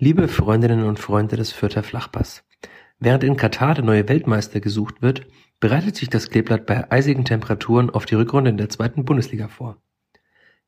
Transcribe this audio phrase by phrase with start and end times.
[0.00, 2.44] Liebe Freundinnen und Freunde des Fürther Flachpass.
[3.00, 5.26] Während in Katar der neue Weltmeister gesucht wird,
[5.58, 9.82] bereitet sich das Kleeblatt bei eisigen Temperaturen auf die Rückrunde in der zweiten Bundesliga vor.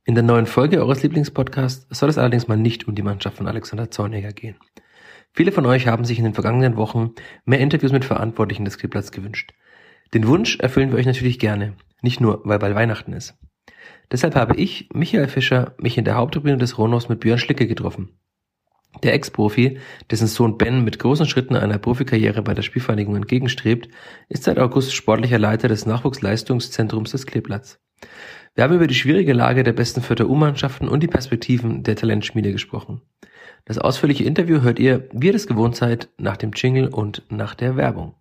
[0.03, 3.47] In der neuen Folge eures Lieblingspodcasts soll es allerdings mal nicht um die Mannschaft von
[3.47, 4.57] Alexander Zorniger gehen.
[5.33, 7.13] Viele von euch haben sich in den vergangenen Wochen
[7.45, 9.55] mehr Interviews mit Verantwortlichen des Kleeblatts gewünscht.
[10.13, 13.39] Den Wunsch erfüllen wir euch natürlich gerne, nicht nur, weil bald Weihnachten ist.
[14.11, 18.20] Deshalb habe ich, Michael Fischer, mich in der Haupttribüne des Ronos mit Björn Schlicke getroffen.
[19.03, 19.79] Der Ex-Profi,
[20.11, 23.89] dessen Sohn Ben mit großen Schritten einer Profikarriere bei der Spielvereinigung entgegenstrebt,
[24.29, 27.81] ist seit August sportlicher Leiter des Nachwuchsleistungszentrums des Kleeblatts.
[28.55, 32.53] Wir haben über die schwierige Lage der besten Vierter U-Mannschaften und die Perspektiven der Talentschmiede
[32.53, 33.01] gesprochen.
[33.65, 37.55] Das ausführliche Interview hört ihr, wie ihr das gewohnt seid, nach dem Jingle und nach
[37.55, 38.15] der Werbung.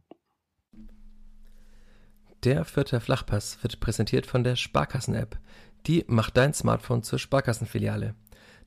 [2.43, 5.37] Der Vierter Flachpass wird präsentiert von der Sparkassen-App.
[5.87, 8.15] Die macht dein Smartphone zur Sparkassenfiliale.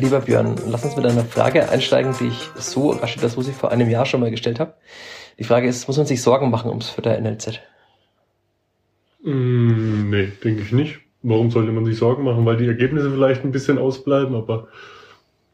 [0.00, 3.54] Lieber Björn, lass uns mit einer Frage einsteigen, die ich so rasch das, was ich
[3.54, 4.74] vor einem Jahr schon mal gestellt habe.
[5.38, 7.60] Die Frage ist, muss man sich Sorgen machen ums Vierter NLZ?
[9.22, 11.00] Mm, nee, denke ich nicht.
[11.22, 12.44] Warum sollte man sich Sorgen machen?
[12.44, 14.68] Weil die Ergebnisse vielleicht ein bisschen ausbleiben, aber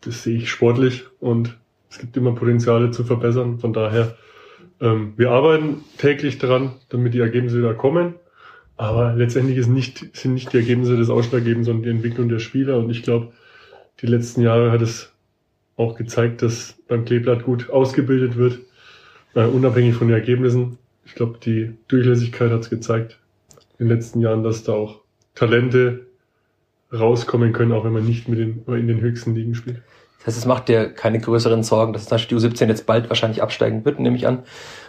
[0.02, 1.56] das sehe ich sportlich und
[1.90, 3.58] es gibt immer Potenziale zu verbessern.
[3.58, 4.16] Von daher,
[4.80, 8.14] ähm, wir arbeiten täglich daran, damit die Ergebnisse wieder kommen.
[8.76, 12.78] Aber letztendlich nicht, sind nicht die Ergebnisse das Ausschlaggebend, sondern die Entwicklung der Spieler.
[12.78, 13.32] Und ich glaube,
[14.00, 15.12] die letzten Jahre hat es
[15.76, 18.60] auch gezeigt, dass beim Kleeblatt gut ausgebildet wird,
[19.34, 20.78] äh, unabhängig von den Ergebnissen.
[21.04, 23.18] Ich glaube, die Durchlässigkeit hat es gezeigt
[23.78, 25.00] in den letzten Jahren, dass da auch
[25.34, 26.06] Talente
[26.92, 29.80] rauskommen können, auch wenn man nicht mit den, in den höchsten Ligen spielt.
[30.18, 33.84] Das heißt, es macht dir keine größeren Sorgen, dass die U17 jetzt bald wahrscheinlich absteigen
[33.84, 34.42] wird, nehme ich an.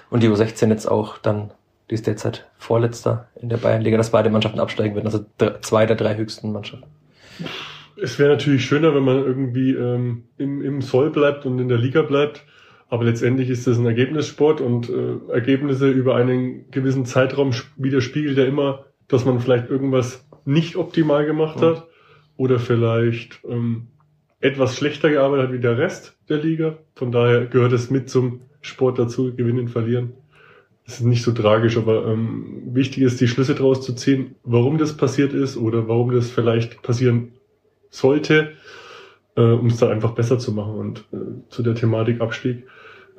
[0.10, 1.52] Und die U16 jetzt auch dann,
[1.90, 5.26] die ist derzeit Vorletzter in der Bayernliga, dass beide Mannschaften absteigen werden, also
[5.62, 6.88] zwei der drei höchsten Mannschaften.
[7.98, 11.78] Es wäre natürlich schöner, wenn man irgendwie ähm, im, im Soll bleibt und in der
[11.78, 12.46] Liga bleibt.
[12.90, 18.46] Aber letztendlich ist das ein Ergebnissport und äh, Ergebnisse über einen gewissen Zeitraum widerspiegelt ja
[18.46, 21.88] immer, dass man vielleicht irgendwas nicht optimal gemacht hat
[22.36, 23.88] oder vielleicht ähm,
[24.42, 26.78] etwas schlechter gearbeitet hat wie der Rest der Liga.
[26.96, 30.14] Von daher gehört es mit zum Sport dazu, gewinnen, verlieren.
[30.86, 34.78] Das ist nicht so tragisch, aber ähm, wichtig ist, die Schlüsse daraus zu ziehen, warum
[34.78, 37.34] das passiert ist oder warum das vielleicht passieren
[37.92, 38.54] sollte,
[39.36, 40.74] äh, um es dann einfach besser zu machen.
[40.74, 41.18] Und äh,
[41.50, 42.66] zu der Thematik Abstieg,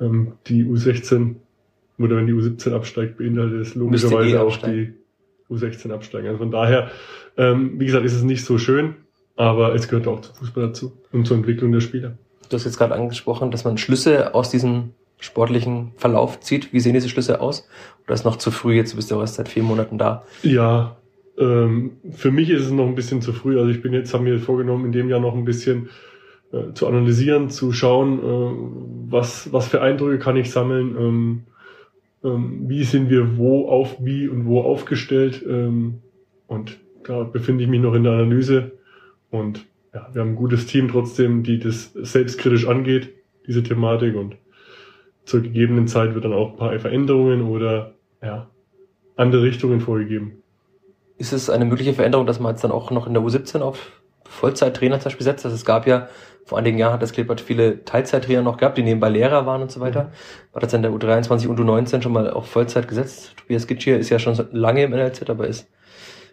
[0.01, 1.35] ähm, die U16
[1.99, 4.93] oder wenn die U17 absteigt, beinhaltet es logischerweise eh auch die
[5.49, 6.27] U16 absteigen.
[6.27, 6.91] Also von daher,
[7.37, 8.95] ähm, wie gesagt, ist es nicht so schön,
[9.35, 12.17] aber es gehört auch zum Fußball dazu und zur Entwicklung der Spieler.
[12.49, 16.73] Du hast jetzt gerade angesprochen, dass man Schlüsse aus diesem sportlichen Verlauf zieht.
[16.73, 17.67] Wie sehen diese Schlüsse aus?
[18.05, 18.75] Oder ist noch zu früh?
[18.75, 20.23] Jetzt bist du erst seit vier Monaten da.
[20.41, 20.97] Ja,
[21.37, 23.59] ähm, für mich ist es noch ein bisschen zu früh.
[23.59, 25.89] Also ich bin jetzt, haben mir vorgenommen, in dem Jahr noch ein bisschen
[26.51, 31.43] äh, zu analysieren, zu schauen, äh, was, was für Eindrücke kann ich sammeln, ähm,
[32.23, 35.43] ähm, wie sind wir wo auf, wie und wo aufgestellt.
[35.47, 35.95] Ähm,
[36.47, 38.73] und da befinde ich mich noch in der Analyse.
[39.31, 43.09] Und ja, wir haben ein gutes Team trotzdem, die das selbstkritisch angeht,
[43.47, 44.15] diese Thematik.
[44.15, 44.35] Und
[45.25, 48.49] zur gegebenen Zeit wird dann auch ein paar Veränderungen oder ja,
[49.15, 50.42] andere Richtungen vorgegeben.
[51.17, 53.91] Ist es eine mögliche Veränderung, dass man jetzt dann auch noch in der U17 auf
[54.25, 55.45] Vollzeittrainer zum Beispiel setzt?
[55.45, 56.07] Also es gab ja,
[56.45, 59.71] vor einigen Jahren hat das Kleeblatt viele Teilzeittrainer noch gehabt, die nebenbei Lehrer waren und
[59.71, 60.11] so weiter.
[60.51, 63.33] War das in der U23 und U19 schon mal auf Vollzeit gesetzt?
[63.37, 65.67] Tobias Gitschier ist ja schon lange im NLZ, aber ist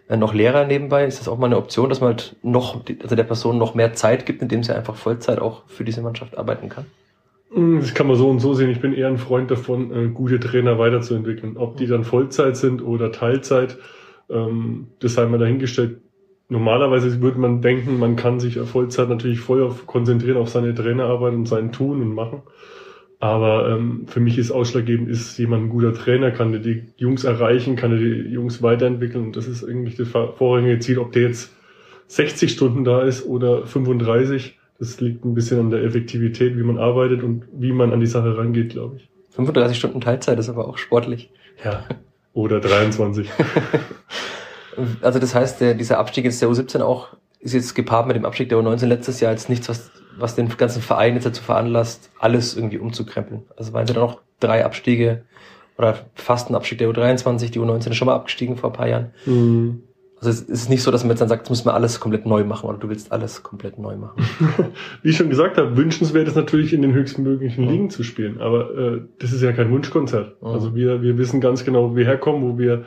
[0.09, 1.05] noch Lehrer nebenbei.
[1.05, 3.93] Ist das auch mal eine Option, dass man halt noch, also der Person noch mehr
[3.93, 6.85] Zeit gibt, indem sie einfach Vollzeit auch für diese Mannschaft arbeiten kann?
[7.53, 8.69] Hm, das kann man so und so sehen.
[8.69, 11.57] Ich bin eher ein Freund davon, äh, gute Trainer weiterzuentwickeln.
[11.57, 13.77] Ob die dann Vollzeit sind oder Teilzeit,
[14.99, 15.97] das sei mal dahingestellt.
[16.49, 21.33] Normalerweise würde man denken, man kann sich Vollzeit natürlich voll auf, konzentrieren auf seine Trainerarbeit
[21.33, 22.41] und sein Tun und Machen.
[23.21, 27.23] Aber ähm, für mich ist ausschlaggebend, ist jemand ein guter Trainer, kann der die Jungs
[27.23, 29.25] erreichen, kann er die Jungs weiterentwickeln.
[29.25, 31.55] Und das ist eigentlich das vorrangige Ziel, ob der jetzt
[32.07, 34.59] 60 Stunden da ist oder 35.
[34.79, 38.07] Das liegt ein bisschen an der Effektivität, wie man arbeitet und wie man an die
[38.07, 39.09] Sache rangeht, glaube ich.
[39.35, 41.29] 35 Stunden Teilzeit ist aber auch sportlich.
[41.63, 41.85] Ja.
[42.33, 43.29] Oder 23.
[45.01, 48.25] also das heißt, der, dieser Abstieg jetzt der U17 auch ist jetzt gepaart mit dem
[48.25, 52.11] Abstieg der U19 letztes Jahr jetzt nichts, was was den ganzen Verein jetzt dazu veranlasst,
[52.19, 53.43] alles irgendwie umzukrempeln.
[53.55, 55.23] Also waren sie dann noch drei Abstiege
[55.77, 58.87] oder fast ein Abstieg der U23, die U19 ist schon mal abgestiegen vor ein paar
[58.87, 59.13] Jahren.
[59.25, 59.83] Mhm.
[60.23, 62.27] Also es ist nicht so, dass man jetzt dann sagt, jetzt muss man alles komplett
[62.27, 64.23] neu machen oder du willst alles komplett neu machen.
[65.01, 68.77] Wie ich schon gesagt habe, wünschenswert ist natürlich in den höchstmöglichen Ligen zu spielen, aber
[68.77, 70.39] äh, das ist ja kein Wunschkonzert.
[70.41, 70.47] Mhm.
[70.47, 72.85] Also wir, wir wissen ganz genau, wo wir herkommen, wo wir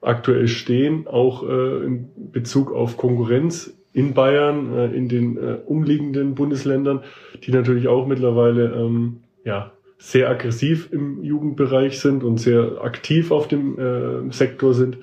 [0.00, 6.34] aktuell stehen, auch äh, in Bezug auf Konkurrenz in Bayern, äh, in den äh, umliegenden
[6.34, 7.00] Bundesländern,
[7.44, 13.48] die natürlich auch mittlerweile ähm, ja, sehr aggressiv im Jugendbereich sind und sehr aktiv auf
[13.48, 14.98] dem äh, Sektor sind.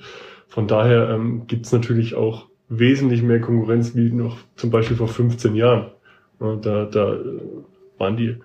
[0.48, 5.08] Von daher ähm, gibt es natürlich auch wesentlich mehr Konkurrenz wie noch zum Beispiel vor
[5.08, 5.90] 15 Jahren.
[6.40, 7.40] Ja, da, da äh,
[7.98, 8.36] waren die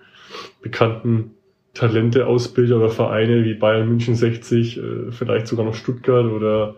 [0.62, 1.32] bekannten
[1.74, 6.76] Talente, Ausbilder oder Vereine wie Bayern München 60, äh, vielleicht sogar noch Stuttgart oder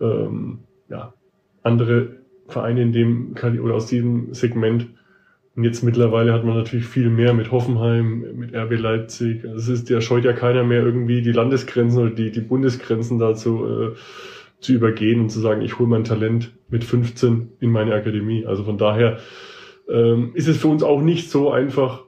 [0.00, 1.14] ähm, ja,
[1.62, 2.16] andere
[2.48, 4.86] Vereine in dem oder aus diesem Segment.
[5.54, 9.44] Und jetzt mittlerweile hat man natürlich viel mehr mit Hoffenheim, mit RB Leipzig.
[9.44, 13.18] Also es ist, der scheut ja keiner mehr irgendwie die Landesgrenzen oder die, die Bundesgrenzen
[13.18, 13.90] dazu äh,
[14.60, 18.46] zu übergehen und zu sagen, ich hole mein Talent mit 15 in meine Akademie.
[18.46, 19.18] Also von daher
[19.90, 22.04] ähm, ist es für uns auch nicht so einfach,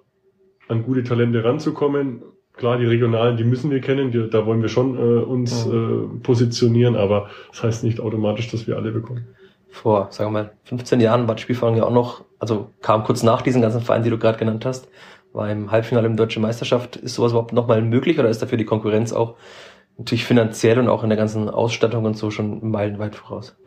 [0.67, 2.23] an gute Talente ranzukommen.
[2.55, 6.20] Klar, die Regionalen, die müssen wir kennen, die, da wollen wir schon äh, uns äh,
[6.23, 9.26] positionieren, aber das heißt nicht automatisch, dass wir alle bekommen
[9.75, 13.23] vor, sagen wir mal, 15 Jahren war die Spielverhandlung ja auch noch, also kam kurz
[13.23, 14.88] nach diesen ganzen Vereinen, die du gerade genannt hast,
[15.32, 16.97] war im Halbfinale im Deutschen Meisterschaft.
[16.97, 19.35] Ist sowas überhaupt nochmal möglich oder ist dafür die Konkurrenz auch
[19.99, 23.56] natürlich finanziell und auch in der ganzen Ausstattung und so schon meilenweit voraus?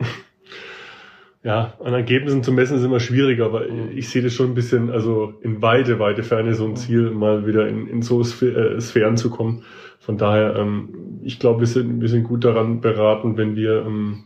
[1.44, 3.96] Ja, an Ergebnissen zu messen ist immer schwierig, aber mhm.
[3.96, 6.74] ich sehe das schon ein bisschen, also in weite, weite Ferne so ein.
[6.74, 9.62] Ziel, mal wieder in, in so äh, Sphären zu kommen.
[10.00, 14.24] Von daher, ähm, ich glaube, wir sind, wir sind gut daran beraten, wenn wir ähm,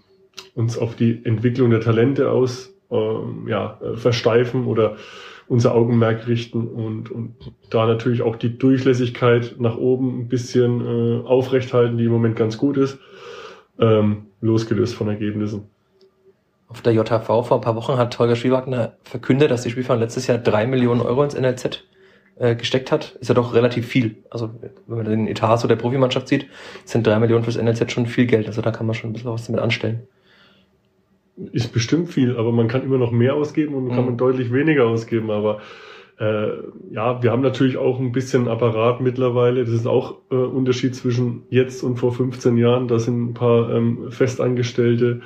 [0.54, 4.96] uns auf die Entwicklung der Talente aus ähm, ja, äh, versteifen oder
[5.48, 7.34] unser Augenmerk richten und, und
[7.70, 12.58] da natürlich auch die Durchlässigkeit nach oben ein bisschen äh, aufrechthalten, die im Moment ganz
[12.58, 12.98] gut ist,
[13.78, 15.68] ähm, losgelöst von Ergebnissen.
[16.68, 20.26] Auf der JHV vor ein paar Wochen hat Holger Spielwagner verkündet, dass die Spielverein letztes
[20.26, 21.84] Jahr drei Millionen Euro ins NLZ
[22.36, 23.16] äh, gesteckt hat.
[23.20, 24.16] Ist ja doch relativ viel.
[24.30, 24.50] Also
[24.86, 26.46] wenn man den Etat so der Profimannschaft sieht,
[26.86, 28.46] sind drei Millionen fürs NLZ schon viel Geld.
[28.46, 30.06] Also da kann man schon ein bisschen was damit anstellen
[31.52, 33.92] ist bestimmt viel, aber man kann immer noch mehr ausgeben und mhm.
[33.92, 35.30] kann man deutlich weniger ausgeben.
[35.30, 35.60] Aber
[36.18, 36.48] äh,
[36.90, 39.64] ja, wir haben natürlich auch ein bisschen Apparat mittlerweile.
[39.64, 42.88] Das ist auch äh, Unterschied zwischen jetzt und vor 15 Jahren.
[42.88, 45.22] Da sind ein paar ähm, Festangestellte.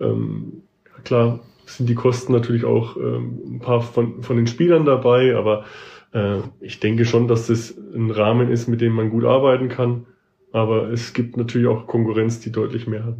[0.00, 0.62] Ähm,
[1.04, 5.64] klar sind die Kosten natürlich auch ähm, ein paar von, von den Spielern dabei, aber
[6.12, 10.06] äh, ich denke schon, dass das ein Rahmen ist, mit dem man gut arbeiten kann.
[10.52, 13.16] Aber es gibt natürlich auch Konkurrenz, die deutlich mehr hat.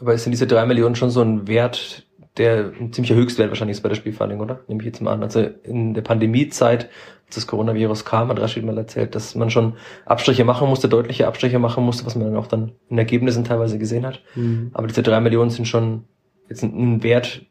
[0.00, 2.06] Aber sind diese drei Millionen schon so ein Wert,
[2.36, 4.60] der ein ziemlicher Höchstwert wahrscheinlich ist bei der Spielverhandlung, oder?
[4.68, 5.22] Nehme ich jetzt mal an.
[5.22, 6.88] Also in der Pandemiezeit,
[7.26, 9.74] als das Coronavirus kam, hat Rashid mal erzählt, dass man schon
[10.06, 13.78] Abstriche machen musste, deutliche Abstriche machen musste, was man dann auch dann in Ergebnissen teilweise
[13.78, 14.22] gesehen hat.
[14.34, 14.70] Mhm.
[14.72, 16.04] Aber diese drei Millionen sind schon
[16.48, 17.42] jetzt ein, Wert,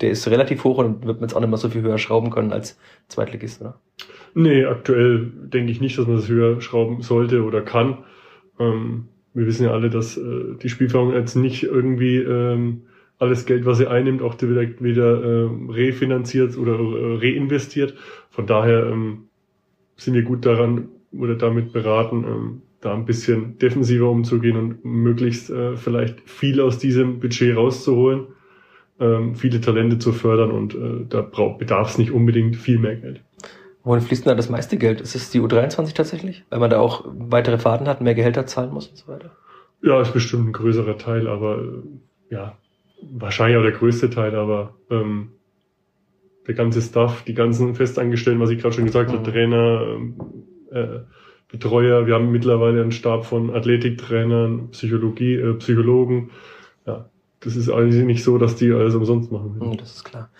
[0.00, 2.30] der ist relativ hoch und wird man jetzt auch nicht mehr so viel höher schrauben
[2.30, 3.80] können als Zweitligist, oder?
[4.34, 8.04] Nee, aktuell denke ich nicht, dass man das höher schrauben sollte oder kann.
[8.58, 12.82] Ähm, wir wissen ja alle, dass äh, die Spielvereinigung jetzt nicht irgendwie ähm,
[13.18, 17.94] alles Geld, was sie einnimmt, auch direkt wieder äh, refinanziert oder äh, reinvestiert.
[18.30, 19.24] Von daher ähm,
[19.96, 25.50] sind wir gut daran oder damit beraten, ähm, da ein bisschen defensiver umzugehen und möglichst
[25.50, 28.26] äh, vielleicht viel aus diesem Budget rauszuholen,
[29.00, 33.22] ähm, viele Talente zu fördern und äh, da bedarf es nicht unbedingt viel mehr Geld.
[33.84, 35.02] Wohin fließt denn da das meiste Geld?
[35.02, 36.44] Ist es die U23 tatsächlich?
[36.48, 39.30] Weil man da auch weitere Fahrten hat, mehr Gehälter zahlen muss und so weiter?
[39.82, 41.62] Ja, ist bestimmt ein größerer Teil, aber
[42.30, 42.56] ja,
[43.02, 45.32] wahrscheinlich auch der größte Teil, aber ähm,
[46.46, 49.16] der ganze Staff, die ganzen Festangestellten, was ich gerade schon gesagt mhm.
[49.16, 50.14] habe, Trainer, ähm,
[50.70, 51.00] äh,
[51.50, 56.30] Betreuer, wir haben mittlerweile einen Stab von Athletiktrainern, Psychologie, äh, Psychologen.
[56.86, 57.10] Ja,
[57.40, 59.58] das ist eigentlich nicht so, dass die alles umsonst machen.
[59.60, 60.30] Mhm, das ist klar.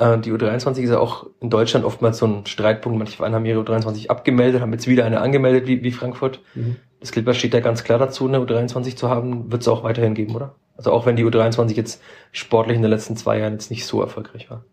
[0.00, 2.98] Äh, die U23 ist ja auch in Deutschland oftmals so ein Streitpunkt.
[2.98, 6.40] Manche Vereine haben ihre U23 abgemeldet, haben jetzt wieder eine angemeldet wie, wie Frankfurt.
[6.54, 6.76] Mhm.
[7.00, 10.14] Das Clipper steht ja ganz klar dazu, eine U23 zu haben, wird es auch weiterhin
[10.14, 10.54] geben, oder?
[10.76, 12.02] Also auch wenn die U23 jetzt
[12.32, 14.64] sportlich in den letzten zwei Jahren jetzt nicht so erfolgreich war.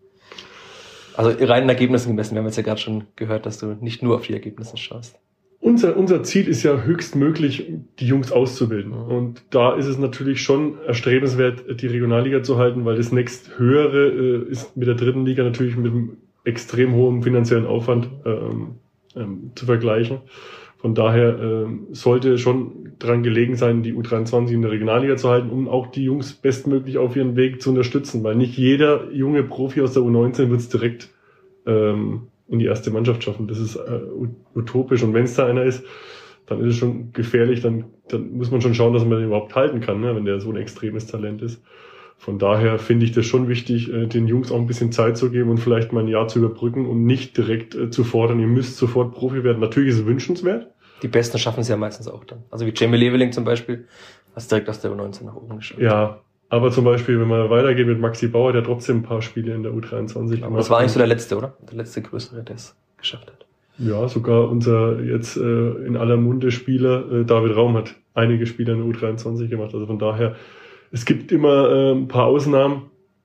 [1.16, 2.36] Also reinen Ergebnissen gemessen.
[2.36, 5.20] Wir haben jetzt ja gerade schon gehört, dass du nicht nur auf die Ergebnisse schaust
[5.68, 7.70] unser, unser Ziel ist ja höchstmöglich,
[8.00, 8.94] die Jungs auszubilden.
[8.94, 14.08] Und da ist es natürlich schon erstrebenswert, die Regionalliga zu halten, weil das nächst höhere
[14.08, 18.76] äh, ist mit der dritten Liga natürlich mit einem extrem hohen finanziellen Aufwand ähm,
[19.18, 20.20] ähm, zu vergleichen.
[20.78, 25.50] Von daher ähm, sollte schon dran gelegen sein, die U23 in der Regionalliga zu halten,
[25.50, 29.82] um auch die Jungs bestmöglich auf ihren Weg zu unterstützen, weil nicht jeder junge Profi
[29.82, 31.10] aus der U19 wird es direkt
[31.66, 33.48] ähm, in die erste Mannschaft schaffen.
[33.48, 34.00] Das ist äh,
[34.56, 35.04] utopisch.
[35.04, 35.84] Und wenn es da einer ist,
[36.46, 39.54] dann ist es schon gefährlich, dann, dann muss man schon schauen, dass man den überhaupt
[39.56, 41.62] halten kann, ne, wenn der so ein extremes Talent ist.
[42.18, 45.30] Von daher finde ich das schon wichtig, äh, den Jungs auch ein bisschen Zeit zu
[45.30, 48.48] geben und vielleicht mal ein Jahr zu überbrücken und nicht direkt äh, zu fordern, ihr
[48.48, 49.60] müsst sofort Profi werden.
[49.60, 50.68] Natürlich ist es wünschenswert.
[51.04, 52.44] Die Besten schaffen es ja meistens auch dann.
[52.50, 53.88] Also wie Jamie Leveling zum Beispiel,
[54.34, 55.80] was direkt aus der U19 nach oben geschafft.
[55.80, 59.54] Ja, aber zum Beispiel, wenn man weitergeht mit Maxi Bauer, der trotzdem ein paar Spiele
[59.54, 60.58] in der U23 gemacht.
[60.58, 61.58] Das war eigentlich so der letzte, oder?
[61.70, 63.46] Der letzte größere, der es geschafft hat.
[63.80, 68.74] Ja, sogar unser jetzt äh, in aller Munde Spieler äh, David Raum hat einige Spiele
[68.74, 69.74] in der U23 gemacht.
[69.74, 70.36] Also von daher
[70.92, 72.84] es gibt immer äh, ein paar Ausnahmen,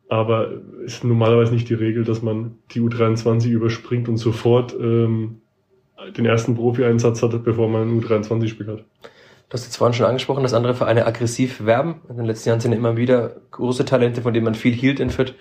[0.09, 0.51] aber
[0.85, 5.41] es ist normalerweise nicht die Regel, dass man die U23 überspringt und sofort ähm,
[6.17, 8.85] den ersten Profi-Einsatz hat, bevor man ein U23-Spiel hat.
[9.53, 11.97] Du hast jetzt vorhin schon angesprochen, dass andere Vereine aggressiv werben.
[12.09, 15.11] In den letzten Jahren sind immer wieder große Talente, von denen man viel hielt in
[15.11, 15.35] Fürth,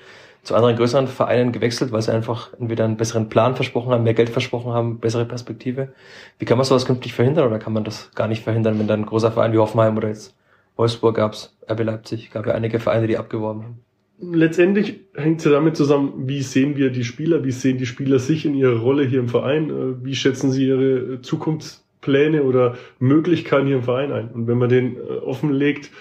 [0.43, 4.13] zu anderen größeren Vereinen gewechselt, weil sie einfach entweder einen besseren Plan versprochen haben, mehr
[4.13, 5.93] Geld versprochen haben, bessere Perspektive.
[6.39, 9.03] Wie kann man sowas künftig verhindern oder kann man das gar nicht verhindern, wenn dann
[9.03, 10.35] ein großer Verein wie Hoffenheim oder jetzt
[10.75, 13.79] Wolfsburg gab's, RB Leipzig, gab ja einige Vereine, die abgeworben haben.
[14.19, 18.19] Letztendlich hängt es ja damit zusammen, wie sehen wir die Spieler, wie sehen die Spieler
[18.19, 21.21] sich in ihrer Rolle hier im Verein, äh, wie schätzen sie ihre
[22.01, 24.29] Zukunftspläne oder Möglichkeiten hier im Verein ein.
[24.29, 25.91] Und wenn man den äh, offenlegt,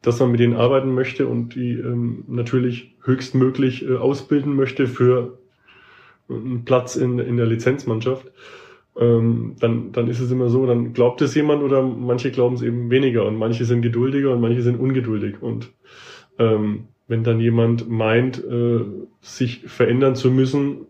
[0.00, 5.38] dass man mit denen arbeiten möchte und die ähm, natürlich höchstmöglich äh, ausbilden möchte für
[6.28, 8.30] einen Platz in, in der Lizenzmannschaft,
[8.98, 12.62] ähm, dann, dann ist es immer so, dann glaubt es jemand oder manche glauben es
[12.62, 15.40] eben weniger und manche sind geduldiger und manche sind ungeduldig.
[15.40, 15.70] Und
[16.38, 18.80] ähm, wenn dann jemand meint, äh,
[19.20, 20.86] sich verändern zu müssen,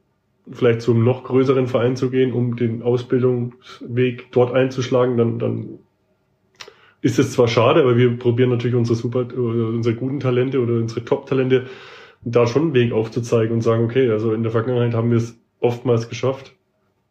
[0.50, 5.78] vielleicht zum noch größeren Verein zu gehen, um den Ausbildungsweg dort einzuschlagen, dann, dann
[7.00, 11.04] ist es zwar schade, aber wir probieren natürlich unsere super, unsere guten Talente oder unsere
[11.04, 11.66] Top-Talente
[12.24, 15.36] da schon einen Weg aufzuzeigen und sagen, okay, also in der Vergangenheit haben wir es
[15.60, 16.54] oftmals geschafft,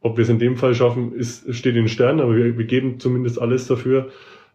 [0.01, 2.99] ob wir es in dem Fall schaffen, ist, steht in Sternen, aber wir, wir geben
[2.99, 4.09] zumindest alles dafür,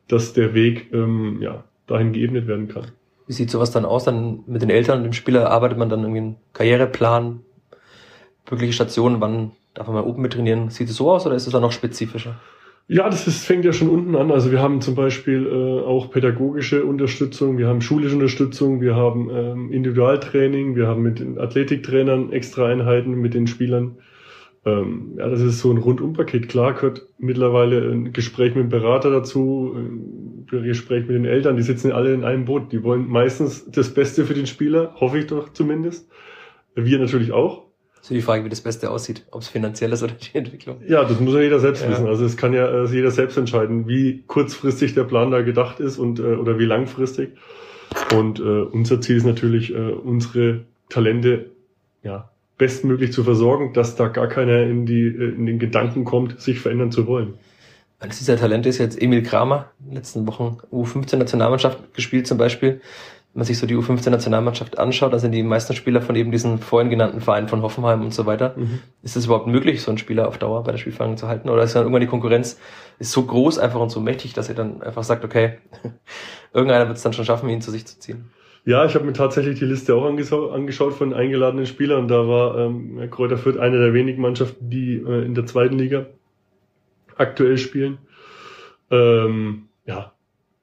[0.08, 2.86] dass der Weg ähm, ja, dahin geebnet werden kann.
[3.26, 4.04] Wie sieht sowas dann aus?
[4.04, 7.40] Dann mit den Eltern und dem Spieler arbeitet man dann irgendwie einen Karriereplan,
[8.50, 10.70] mögliche Stationen, wann darf man mal oben mit trainieren?
[10.70, 12.36] Sieht es so aus oder ist es dann noch spezifischer?
[12.88, 14.30] Ja, das ist, fängt ja schon unten an.
[14.30, 19.28] Also wir haben zum Beispiel äh, auch pädagogische Unterstützung, wir haben schulische Unterstützung, wir haben
[19.32, 23.96] ähm, Individualtraining, wir haben mit den Athletiktrainern extra Einheiten mit den Spielern.
[24.64, 26.48] Ähm, ja, das ist so ein Rundumpaket.
[26.48, 31.64] Klar gehört mittlerweile ein Gespräch mit dem Berater dazu, ein Gespräch mit den Eltern, die
[31.64, 32.70] sitzen alle in einem Boot.
[32.70, 36.08] Die wollen meistens das Beste für den Spieler, hoffe ich doch zumindest.
[36.76, 37.65] Wir natürlich auch.
[38.06, 40.80] So die Frage, wie das Beste aussieht, ob es finanziell ist oder die Entwicklung.
[40.86, 41.90] Ja, das muss ja jeder selbst ja.
[41.90, 42.06] wissen.
[42.06, 45.98] Also es kann ja äh, jeder selbst entscheiden, wie kurzfristig der Plan da gedacht ist
[45.98, 47.30] und äh, oder wie langfristig.
[48.14, 51.50] Und äh, unser Ziel ist natürlich, äh, unsere Talente
[52.04, 56.40] ja bestmöglich zu versorgen, dass da gar keiner in, die, äh, in den Gedanken kommt,
[56.40, 57.34] sich verändern zu wollen.
[57.98, 62.80] Eines dieser Talente ist jetzt Emil Kramer, in den letzten Wochen U15-Nationalmannschaft gespielt zum Beispiel.
[63.36, 66.58] Wenn man sich so die U15-Nationalmannschaft anschaut, da sind die meisten Spieler von eben diesen
[66.58, 68.54] vorhin genannten Vereinen von Hoffenheim und so weiter.
[68.56, 68.78] Mhm.
[69.02, 71.50] Ist es überhaupt möglich, so einen Spieler auf Dauer bei der Spielvereinigung zu halten?
[71.50, 72.58] Oder ist dann irgendwann die Konkurrenz
[72.98, 75.58] ist so groß einfach und so mächtig, dass ihr dann einfach sagt, okay,
[76.54, 78.30] irgendeiner wird es dann schon schaffen, ihn zu sich zu ziehen?
[78.64, 82.08] Ja, ich habe mir tatsächlich die Liste auch angeschaut von eingeladenen Spielern.
[82.08, 86.06] Da war ähm, Kräuter Fürth eine der wenigen Mannschaften, die äh, in der zweiten Liga
[87.18, 87.98] aktuell spielen.
[88.90, 90.12] Ähm, ja,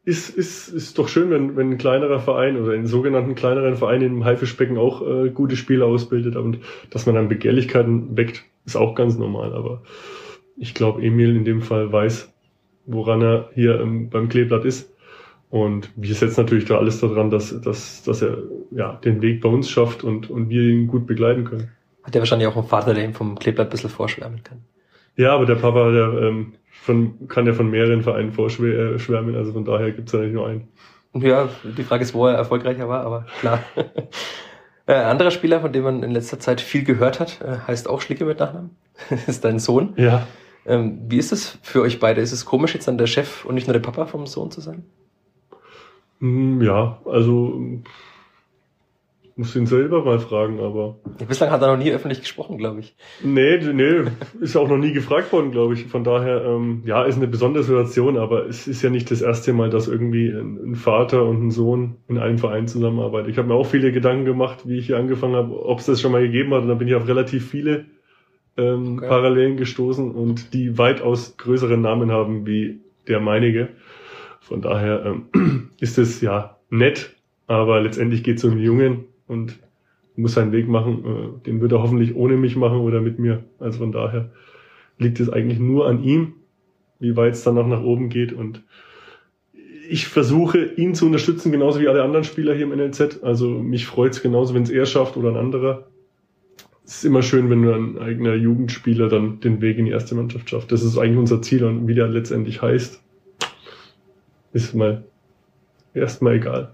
[0.05, 4.01] ist, ist, ist doch schön, wenn, wenn ein kleinerer Verein oder ein sogenannten kleineren Verein
[4.01, 8.95] im Haifischbecken auch äh, gute Spieler ausbildet und dass man dann Begehrlichkeiten weckt, ist auch
[8.95, 9.53] ganz normal.
[9.53, 9.83] Aber
[10.57, 12.33] ich glaube, Emil in dem Fall weiß,
[12.85, 14.93] woran er hier ähm, beim Kleeblatt ist
[15.53, 18.39] und wir setzen natürlich da alles daran, dass, dass, dass er
[18.71, 21.69] ja, den Weg bei uns schafft und, und wir ihn gut begleiten können.
[22.03, 24.61] Hat er wahrscheinlich auch einen Vater, der ihm vom Kleeblatt ein bisschen vorschwärmen kann.
[25.15, 26.53] Ja, aber der Papa, der ähm,
[26.83, 30.67] von, kann ja von mehreren Vereinen vorschwärmen, also von daher gibt's ja nicht nur einen.
[31.13, 33.63] Ja, die Frage ist, wo er erfolgreicher war, aber klar.
[34.87, 38.01] äh, anderer Spieler, von dem man in letzter Zeit viel gehört hat, äh, heißt auch
[38.01, 38.71] Schlicke mit Nachnamen.
[39.27, 39.93] ist dein Sohn.
[39.95, 40.27] Ja.
[40.65, 42.19] Ähm, wie ist es für euch beide?
[42.19, 44.59] Ist es komisch, jetzt dann der Chef und nicht nur der Papa vom Sohn zu
[44.59, 44.83] sein?
[46.19, 47.61] Hm, ja, also
[49.35, 50.99] muss ihn selber mal fragen, aber.
[51.19, 52.95] Ja, bislang hat er noch nie öffentlich gesprochen, glaube ich.
[53.23, 54.03] Nee, nee,
[54.39, 55.85] ist auch noch nie gefragt worden, glaube ich.
[55.85, 59.53] Von daher, ähm, ja, ist eine besondere Situation, aber es ist ja nicht das erste
[59.53, 63.29] Mal, dass irgendwie ein, Vater und ein Sohn in einem Verein zusammenarbeiten.
[63.29, 66.01] Ich habe mir auch viele Gedanken gemacht, wie ich hier angefangen habe, ob es das
[66.01, 67.85] schon mal gegeben hat, und dann bin ich auf relativ viele
[68.57, 69.07] ähm, okay.
[69.07, 73.69] Parallelen gestoßen und die weitaus größeren Namen haben wie der meinige.
[74.41, 77.15] Von daher ähm, ist es ja nett,
[77.47, 79.59] aber letztendlich geht es um Jungen und
[80.15, 81.03] muss seinen Weg machen.
[81.05, 83.43] Äh, den wird er hoffentlich ohne mich machen oder mit mir.
[83.59, 84.29] Also von daher
[84.97, 86.33] liegt es eigentlich nur an ihm,
[86.99, 88.33] wie weit es dann noch nach oben geht.
[88.33, 88.63] Und
[89.89, 93.23] ich versuche, ihn zu unterstützen, genauso wie alle anderen Spieler hier im NLZ.
[93.23, 95.87] Also mich freut es genauso, wenn es er schafft oder ein anderer.
[96.85, 100.49] Es ist immer schön, wenn ein eigener Jugendspieler dann den Weg in die erste Mannschaft
[100.49, 100.71] schafft.
[100.71, 103.01] Das ist eigentlich unser Ziel und wie der letztendlich heißt,
[104.51, 105.03] ist mal
[105.93, 106.73] erstmal egal.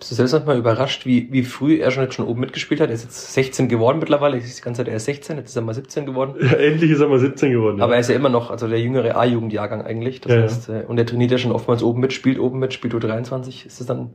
[0.00, 2.88] Bist du selbst manchmal überrascht, wie, wie früh er schon jetzt schon oben mitgespielt hat?
[2.88, 4.38] Er ist jetzt 16 geworden mittlerweile.
[4.38, 6.36] Ich die ganze Zeit, er ist 16, jetzt ist er mal 17 geworden.
[6.40, 7.78] Ja, endlich ist er mal 17 geworden.
[7.78, 7.84] Ja.
[7.84, 10.22] Aber er ist ja immer noch, also der jüngere A-Jugendjahrgang eigentlich.
[10.22, 10.80] Das ja, heißt, ja.
[10.80, 13.66] Äh, und er trainiert ja schon oftmals oben mit, spielt oben mit, spielt U23.
[13.66, 14.14] Ist das dann,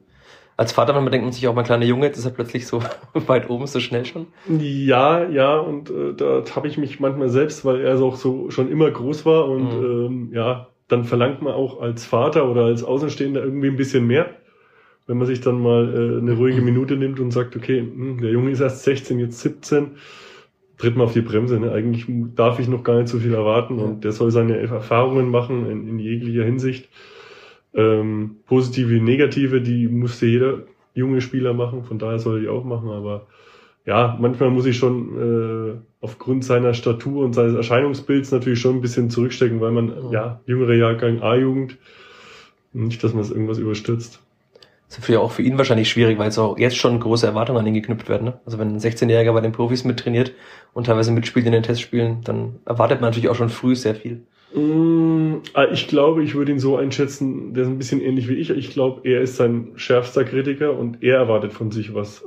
[0.57, 2.81] als Vater, man denkt man sich auch mal kleiner Junge, jetzt ist er plötzlich so
[3.13, 4.25] weit oben, so schnell schon?
[4.47, 8.71] Ja, ja, und äh, da habe ich mich manchmal selbst, weil er auch so schon
[8.71, 10.05] immer groß war und mhm.
[10.05, 14.31] ähm, ja, dann verlangt man auch als Vater oder als Außenstehender irgendwie ein bisschen mehr
[15.07, 18.31] wenn man sich dann mal äh, eine ruhige Minute nimmt und sagt, okay, hm, der
[18.31, 19.91] Junge ist erst 16, jetzt 17,
[20.77, 21.59] tritt man auf die Bremse.
[21.59, 21.71] Ne?
[21.71, 25.69] Eigentlich darf ich noch gar nicht so viel erwarten und der soll seine Erfahrungen machen
[25.69, 26.89] in, in jeglicher Hinsicht.
[27.73, 32.47] Ähm, positive wie negative, die musste jeder junge Spieler machen, von daher soll er die
[32.47, 33.27] auch machen, aber
[33.85, 38.81] ja, manchmal muss ich schon äh, aufgrund seiner Statur und seines Erscheinungsbilds natürlich schon ein
[38.81, 41.77] bisschen zurückstecken, weil man, ja, jüngere Jahrgang A-Jugend,
[42.73, 44.24] nicht, dass man es irgendwas überstürzt.
[44.95, 47.67] Das ist auch für ihn wahrscheinlich schwierig, weil es auch jetzt schon große Erwartungen an
[47.67, 48.25] ihn geknüpft werden.
[48.25, 48.39] Ne?
[48.45, 50.33] Also wenn ein 16-Jähriger bei den Profis mittrainiert
[50.73, 54.21] und teilweise mitspielt in den Testspielen, dann erwartet man natürlich auch schon früh sehr viel.
[54.53, 58.35] Mm, ah, ich glaube, ich würde ihn so einschätzen, der ist ein bisschen ähnlich wie
[58.35, 58.51] ich.
[58.51, 62.23] Ich glaube, er ist sein schärfster Kritiker und er erwartet von sich was.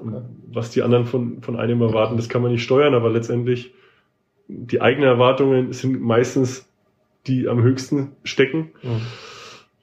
[0.53, 3.73] Was die anderen von, von einem erwarten, das kann man nicht steuern, aber letztendlich
[4.49, 6.67] die eigenen Erwartungen sind meistens
[7.27, 8.71] die am höchsten stecken.
[8.83, 9.01] Mhm.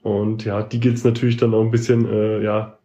[0.06, 2.78] Und ja, die gilt es natürlich dann auch ein bisschen äh, ja,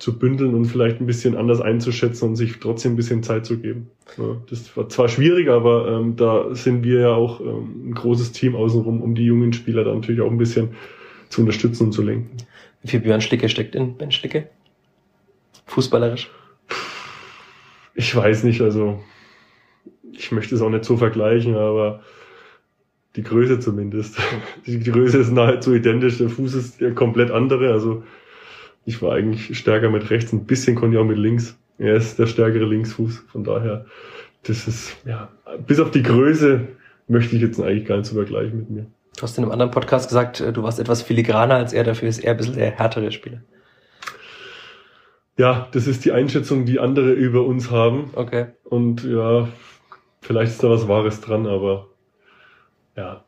[0.00, 3.60] zu bündeln und vielleicht ein bisschen anders einzuschätzen und sich trotzdem ein bisschen Zeit zu
[3.60, 3.88] geben.
[4.18, 8.32] Ja, das war zwar schwierig, aber ähm, da sind wir ja auch ähm, ein großes
[8.32, 10.70] Team außenrum, um die jungen Spieler da natürlich auch ein bisschen
[11.28, 12.36] zu unterstützen und zu lenken.
[12.82, 14.48] Wie viel Björn Schlicke steckt in Ben Schlicke?
[15.66, 16.32] Fußballerisch?
[17.94, 18.98] Ich weiß nicht, also
[20.10, 22.02] ich möchte es auch nicht so vergleichen, aber
[23.16, 24.18] die Größe zumindest.
[24.66, 27.72] Die Größe ist nahezu identisch, der Fuß ist ja komplett andere.
[27.72, 28.04] Also
[28.84, 31.58] ich war eigentlich stärker mit rechts, ein bisschen konnte ich auch mit links.
[31.78, 33.84] Er ist der stärkere Linksfuß, von daher,
[34.44, 35.28] das ist, ja,
[35.66, 36.60] bis auf die Größe
[37.08, 38.86] möchte ich jetzt eigentlich gar nicht so vergleichen mit mir.
[39.16, 42.08] Du hast in einem anderen Podcast gesagt, äh, du warst etwas filigraner als er, dafür
[42.08, 43.42] ist er ein bisschen der härtere Spieler.
[45.38, 48.10] Ja, das ist die Einschätzung, die andere über uns haben.
[48.14, 48.46] Okay.
[48.64, 49.48] Und ja,
[50.22, 51.88] vielleicht ist da was Wahres dran, aber
[52.96, 53.24] ja,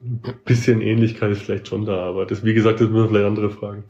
[0.00, 3.50] ein bisschen Ähnlichkeit ist vielleicht schon da, aber das, wie gesagt, das müssen vielleicht andere
[3.50, 3.84] fragen.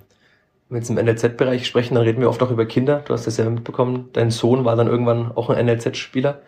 [0.69, 3.03] Wenn wir jetzt im NLZ-Bereich sprechen, dann reden wir oft auch über Kinder.
[3.07, 4.11] Du hast das ja mitbekommen.
[4.13, 6.43] Dein Sohn war dann irgendwann auch ein NLZ-Spieler.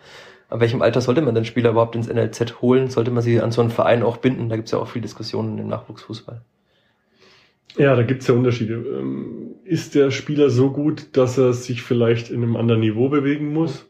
[0.49, 2.89] Ab welchem Alter sollte man den Spieler überhaupt ins NLZ holen?
[2.89, 4.49] Sollte man sie an so einen Verein auch binden?
[4.49, 6.41] Da gibt es ja auch viel Diskussionen im Nachwuchsfußball.
[7.77, 8.73] Ja, da gibt es ja Unterschiede.
[8.73, 13.53] Ähm, ist der Spieler so gut, dass er sich vielleicht in einem anderen Niveau bewegen
[13.53, 13.89] muss?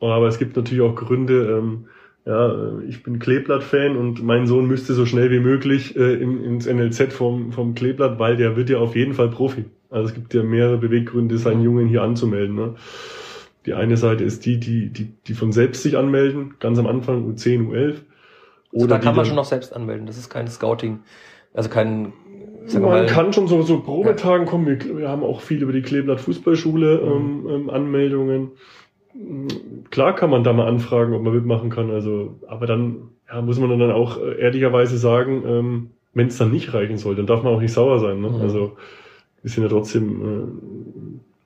[0.00, 1.88] Aber es gibt natürlich auch Gründe, ähm,
[2.26, 6.66] ja, ich bin Kleeblatt-Fan und mein Sohn müsste so schnell wie möglich äh, in, ins
[6.66, 9.64] NLZ vom, vom Kleeblatt, weil der wird ja auf jeden Fall Profi.
[9.88, 12.54] Also es gibt ja mehrere Beweggründe, seinen Jungen hier anzumelden.
[12.54, 12.74] Ne?
[13.66, 17.28] Die eine Seite ist die, die, die, die von selbst sich anmelden, ganz am Anfang
[17.30, 17.72] U10, U11.
[17.72, 17.94] Oder
[18.72, 21.00] also da kann man schon noch selbst anmelden, das ist kein Scouting,
[21.52, 22.12] also kein
[22.74, 24.50] man mal, kann schon so, so Probetagen ja.
[24.50, 24.66] kommen.
[24.66, 27.10] Wir, wir, haben auch viel über die Kleeblatt Fußballschule mhm.
[27.10, 28.52] ähm, ähm, Anmeldungen
[29.90, 31.90] klar kann man da mal anfragen, ob man mitmachen kann.
[31.90, 36.50] Also, aber dann ja, muss man dann auch äh, ehrlicherweise sagen, ähm, wenn es dann
[36.50, 38.20] nicht reichen soll, dann darf man auch nicht sauer sein.
[38.20, 38.30] Ne?
[38.30, 38.40] Mhm.
[38.40, 38.76] Also
[39.42, 40.22] wir sind ja trotzdem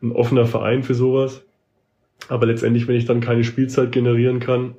[0.02, 1.44] äh, ein offener Verein für sowas.
[2.28, 4.74] Aber letztendlich, wenn ich dann keine Spielzeit generieren kann,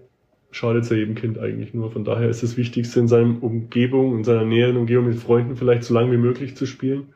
[0.51, 1.91] schadet es ja jedem Kind eigentlich nur.
[1.91, 5.83] Von daher ist das Wichtigste in seiner Umgebung, in seiner näheren Umgebung mit Freunden vielleicht
[5.83, 7.07] so lange wie möglich zu spielen.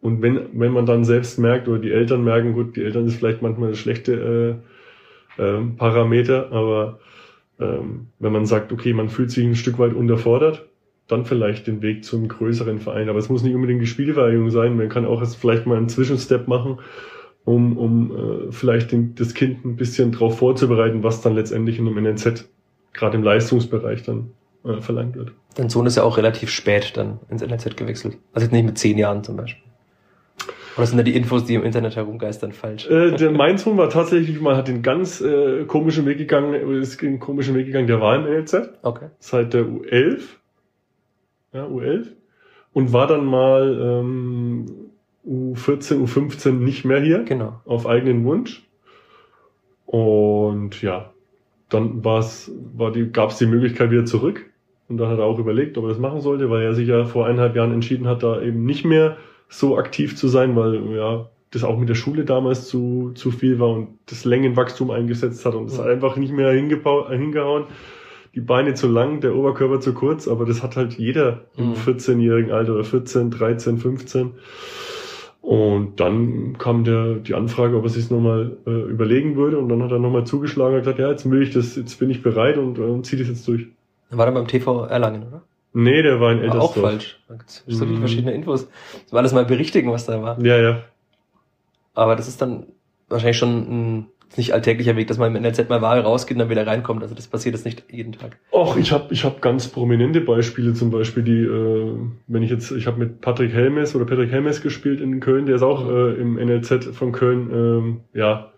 [0.00, 3.16] Und wenn, wenn man dann selbst merkt oder die Eltern merken, gut, die Eltern ist
[3.16, 4.75] vielleicht manchmal eine schlechte äh,
[5.38, 6.98] ähm, Parameter, aber
[7.58, 10.66] ähm, wenn man sagt, okay, man fühlt sich ein Stück weit unterfordert,
[11.08, 13.08] dann vielleicht den Weg zum größeren Verein.
[13.08, 15.88] Aber es muss nicht unbedingt die Spielvereinigung sein, man kann auch jetzt vielleicht mal einen
[15.88, 16.78] Zwischenstep machen,
[17.44, 21.86] um, um äh, vielleicht den, das Kind ein bisschen darauf vorzubereiten, was dann letztendlich in
[21.86, 22.48] einem NNZ,
[22.92, 24.32] gerade im Leistungsbereich, dann
[24.64, 25.32] äh, verlangt wird.
[25.54, 28.18] Dein Sohn ist ja auch relativ spät dann ins NNZ gewechselt.
[28.32, 29.62] Also jetzt nicht mit zehn Jahren zum Beispiel.
[30.76, 32.88] Oder sind da die Infos, die im Internet herumgeistern, falsch?
[32.88, 37.00] Äh, der, mein Sohn war tatsächlich mal, hat den ganz äh, komischen Weg gegangen, ist
[37.00, 38.70] den komischen Weg gegangen, der war im NLZ.
[38.82, 39.06] Okay.
[39.18, 40.22] Seit der U11.
[41.52, 42.08] Ja, U11.
[42.74, 44.66] Und war dann mal ähm,
[45.26, 47.24] U14, U15 nicht mehr hier.
[47.24, 47.60] Genau.
[47.64, 48.62] Auf eigenen Wunsch.
[49.86, 51.12] Und ja,
[51.70, 54.44] dann war's, war die, gab es die Möglichkeit wieder zurück.
[54.88, 57.06] Und dann hat er auch überlegt, ob er das machen sollte, weil er sich ja
[57.06, 59.16] vor eineinhalb Jahren entschieden hat, da eben nicht mehr
[59.48, 63.58] so aktiv zu sein, weil ja das auch mit der Schule damals zu, zu viel
[63.58, 67.64] war und das Längenwachstum eingesetzt hat und es hat einfach nicht mehr hingehauen.
[68.34, 72.52] Die Beine zu lang, der Oberkörper zu kurz, aber das hat halt jeder im 14-jährigen
[72.52, 74.32] Alter oder 14, 13, 15.
[75.40, 79.58] Und dann kam der, die Anfrage, ob er sich nochmal äh, überlegen würde.
[79.58, 82.10] Und dann hat er nochmal zugeschlagen und gesagt, ja, jetzt will ich das, jetzt bin
[82.10, 83.68] ich bereit und äh, ziehe das jetzt durch.
[84.10, 85.42] War dann beim TV Erlangen, oder?
[85.78, 86.76] Nee, der war in Eltersdorf.
[86.78, 87.18] Auch falsch.
[87.66, 87.98] So viele mhm.
[87.98, 88.66] verschiedene Infos.
[89.04, 90.42] Das war alles mal berichtigen, was da war.
[90.42, 90.84] Ja, ja.
[91.92, 92.68] Aber das ist dann
[93.10, 94.06] wahrscheinlich schon ein
[94.38, 97.02] nicht alltäglicher Weg, dass man im NLZ mal Ware rausgeht und dann wieder reinkommt.
[97.02, 98.38] Also das passiert jetzt nicht jeden Tag.
[98.52, 101.94] Och, ich habe ich hab ganz prominente Beispiele, zum Beispiel die, äh,
[102.26, 105.56] wenn ich jetzt, ich habe mit Patrick Helmes oder Patrick Helmes gespielt in Köln, der
[105.56, 108.50] ist auch äh, im NLZ von Köln, ähm, ja,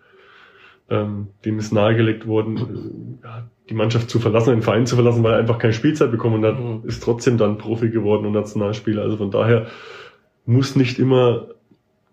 [0.89, 5.33] ähm, dem ist nahegelegt worden, äh, die Mannschaft zu verlassen, den Verein zu verlassen, weil
[5.33, 6.81] er einfach keine Spielzeit bekommen hat, mhm.
[6.85, 9.03] ist trotzdem dann Profi geworden und Nationalspieler.
[9.03, 9.67] Also von daher
[10.45, 11.49] muss nicht immer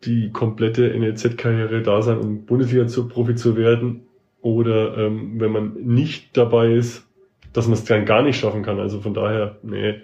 [0.05, 4.03] die komplette NLZ-Karriere da sein, um Bundesliga zu Profi zu werden.
[4.43, 7.07] Oder ähm, wenn man nicht dabei ist,
[7.53, 8.79] dass man es dann gar nicht schaffen kann.
[8.79, 9.95] Also von daher, nee.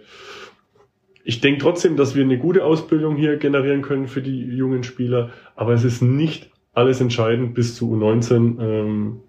[1.25, 5.31] Ich denke trotzdem, dass wir eine gute Ausbildung hier generieren können für die jungen Spieler,
[5.55, 9.21] aber es ist nicht alles entscheidend, bis zu U19 ähm,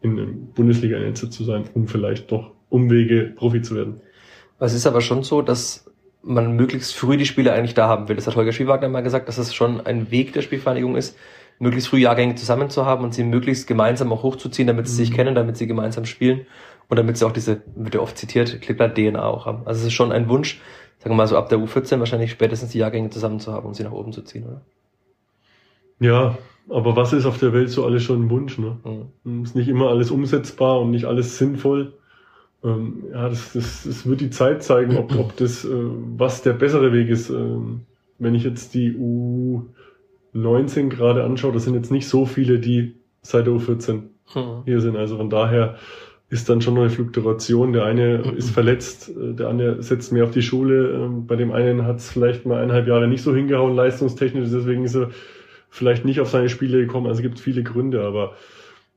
[0.00, 4.00] in Bundesliga NLZ zu sein, um vielleicht doch Umwege Profi zu werden.
[4.58, 5.90] Es ist aber schon so, dass
[6.22, 8.16] man möglichst früh die Spieler eigentlich da haben will.
[8.16, 11.16] Das hat Holger Spielwagner mal gesagt, dass es schon ein Weg der Spielvereinigung ist,
[11.58, 15.06] möglichst früh Jahrgänge zusammen zu haben und sie möglichst gemeinsam auch hochzuziehen, damit sie mhm.
[15.06, 16.46] sich kennen, damit sie gemeinsam spielen
[16.88, 19.62] und damit sie auch diese, wird ja oft zitiert, Klippler-DNA auch haben.
[19.66, 20.60] Also es ist schon ein Wunsch,
[20.98, 23.74] sagen wir mal so ab der U14 wahrscheinlich spätestens die Jahrgänge zusammen zu haben, um
[23.74, 24.62] sie nach oben zu ziehen, oder?
[26.00, 26.36] Ja,
[26.68, 28.76] aber was ist auf der Welt so alles schon ein Wunsch, ne?
[29.24, 29.42] Mhm.
[29.44, 31.92] Ist nicht immer alles umsetzbar und nicht alles sinnvoll.
[32.64, 36.54] Ähm, ja, das, das, das wird die Zeit zeigen, ob, ob das, äh, was der
[36.54, 37.30] bessere Weg ist.
[37.30, 37.82] Ähm,
[38.18, 38.96] wenn ich jetzt die
[40.34, 44.62] U19 gerade anschaue, das sind jetzt nicht so viele, die seit der U14 hm.
[44.64, 44.96] hier sind.
[44.96, 45.76] Also von daher
[46.28, 47.72] ist dann schon noch eine Fluktuation.
[47.72, 50.90] Der eine ist verletzt, äh, der andere setzt mehr auf die Schule.
[50.92, 54.84] Ähm, bei dem einen hat es vielleicht mal eineinhalb Jahre nicht so hingehauen, leistungstechnisch, deswegen
[54.84, 55.10] ist er
[55.76, 57.06] vielleicht nicht auf seine Spiele gekommen.
[57.06, 58.34] Also es gibt viele Gründe, aber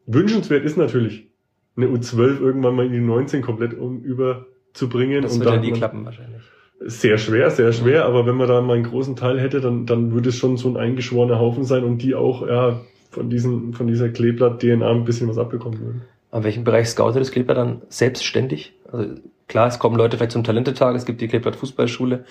[0.06, 1.28] wünschenswert ist natürlich,
[1.76, 5.22] eine U12 irgendwann mal in die 19 komplett um überzubringen.
[5.22, 6.42] Das und wird dann ja nie klappen wahrscheinlich.
[6.82, 8.08] Sehr schwer, sehr schwer, mhm.
[8.08, 10.70] aber wenn man da mal einen großen Teil hätte, dann, dann würde es schon so
[10.70, 12.80] ein eingeschworener Haufen sein und die auch ja,
[13.12, 16.02] von, diesen, von dieser Kleeblatt-DNA ein bisschen was abbekommen würden.
[16.32, 18.74] An welchem Bereich scoutet das Kleeblatt dann selbstständig?
[18.90, 19.16] Also
[19.50, 22.24] klar, es kommen Leute vielleicht zum Talentetag, es gibt die Kleeblatt Fußballschule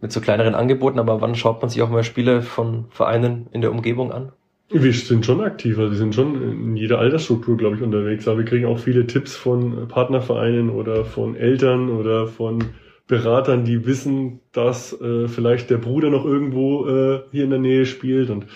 [0.00, 3.60] mit so kleineren Angeboten, aber wann schaut man sich auch mal Spiele von Vereinen in
[3.60, 4.32] der Umgebung an?
[4.68, 8.26] Wir sind schon aktiver, wir sind schon in jeder Altersstruktur, glaube ich, unterwegs.
[8.26, 12.64] Aber wir kriegen auch viele Tipps von Partnervereinen oder von Eltern oder von
[13.06, 17.86] Beratern, die wissen, dass äh, vielleicht der Bruder noch irgendwo äh, hier in der Nähe
[17.86, 18.28] spielt.
[18.30, 18.46] Und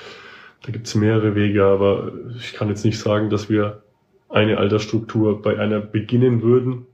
[0.65, 3.83] da gibt's mehrere Wege, aber ich kann jetzt nicht sagen, dass wir
[4.29, 6.87] eine Altersstruktur bei einer beginnen würden,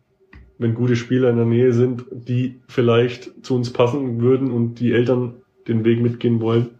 [0.58, 4.92] wenn gute Spieler in der Nähe sind, die vielleicht zu uns passen würden und die
[4.92, 5.34] Eltern
[5.68, 6.70] den Weg mitgehen wollen,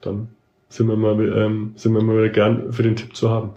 [0.00, 0.28] dann
[0.68, 3.50] sind wir mal, ähm, sind wir mal gern für den Tipp zu haben.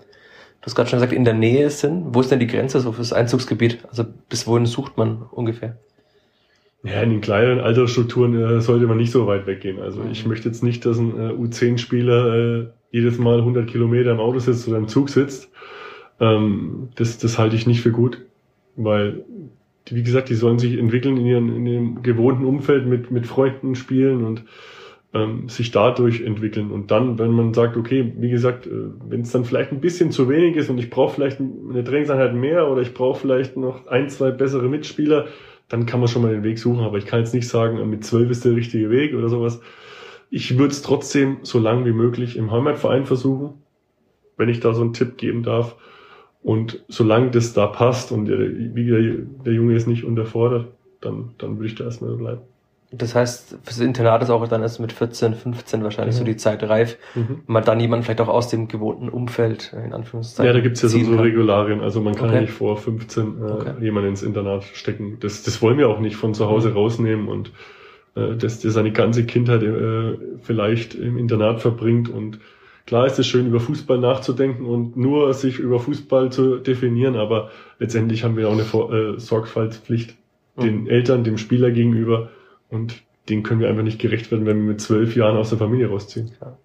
[0.61, 2.13] Du hast gerade schon gesagt, in der Nähe sind.
[2.13, 3.79] Wo ist denn die Grenze so fürs Einzugsgebiet?
[3.89, 5.77] Also bis wohin sucht man ungefähr?
[6.83, 9.79] Ja, in den kleineren Altersstrukturen äh, sollte man nicht so weit weggehen.
[9.79, 10.11] Also mhm.
[10.11, 14.39] ich möchte jetzt nicht, dass ein äh, U10-Spieler äh, jedes Mal 100 Kilometer im Auto
[14.39, 15.49] sitzt oder im Zug sitzt.
[16.19, 18.21] Ähm, das, das halte ich nicht für gut,
[18.75, 19.25] weil,
[19.89, 23.75] wie gesagt, die sollen sich entwickeln in ihrem, in ihrem gewohnten Umfeld mit, mit Freunden
[23.75, 24.43] spielen und
[25.13, 26.71] ähm, sich dadurch entwickeln.
[26.71, 28.71] Und dann, wenn man sagt, okay, wie gesagt, äh,
[29.09, 32.33] wenn es dann vielleicht ein bisschen zu wenig ist und ich brauche vielleicht eine Trainingseinheit
[32.33, 35.27] mehr oder ich brauche vielleicht noch ein, zwei bessere Mitspieler,
[35.67, 36.83] dann kann man schon mal den Weg suchen.
[36.83, 39.61] Aber ich kann jetzt nicht sagen, äh, mit zwölf ist der richtige Weg oder sowas.
[40.29, 43.61] Ich würde es trotzdem so lang wie möglich im Heimatverein versuchen,
[44.37, 45.75] wenn ich da so einen Tipp geben darf.
[46.43, 50.67] Und solange das da passt und der, der, Junge ist nicht unterfordert,
[50.99, 52.41] dann, dann würde ich da erstmal bleiben.
[52.93, 56.19] Das heißt, fürs Internat ist auch dann erst mit 14, 15 wahrscheinlich mhm.
[56.19, 57.41] so die Zeit reif, mhm.
[57.47, 60.45] man dann jemand vielleicht auch aus dem gewohnten Umfeld, in Anführungszeichen.
[60.45, 61.79] Ja, da gibt's ja so, so Regularien.
[61.79, 62.35] Also man kann okay.
[62.35, 63.73] ja nicht vor 15 äh, okay.
[63.79, 65.17] jemanden ins Internat stecken.
[65.21, 66.75] Das, das wollen wir auch nicht von zu Hause mhm.
[66.75, 67.51] rausnehmen und
[68.15, 72.09] äh, dass der seine ganze Kindheit äh, vielleicht im Internat verbringt.
[72.09, 72.39] Und
[72.85, 77.49] klar ist es schön, über Fußball nachzudenken und nur sich über Fußball zu definieren, aber
[77.79, 78.61] letztendlich haben wir auch eine
[78.95, 80.15] äh, Sorgfaltspflicht
[80.55, 80.61] mhm.
[80.61, 82.29] den Eltern, dem Spieler gegenüber
[82.69, 85.57] und den können wir einfach nicht gerecht werden, wenn wir mit zwölf Jahren aus der
[85.57, 86.31] Familie rausziehen.
[86.41, 86.57] Ja.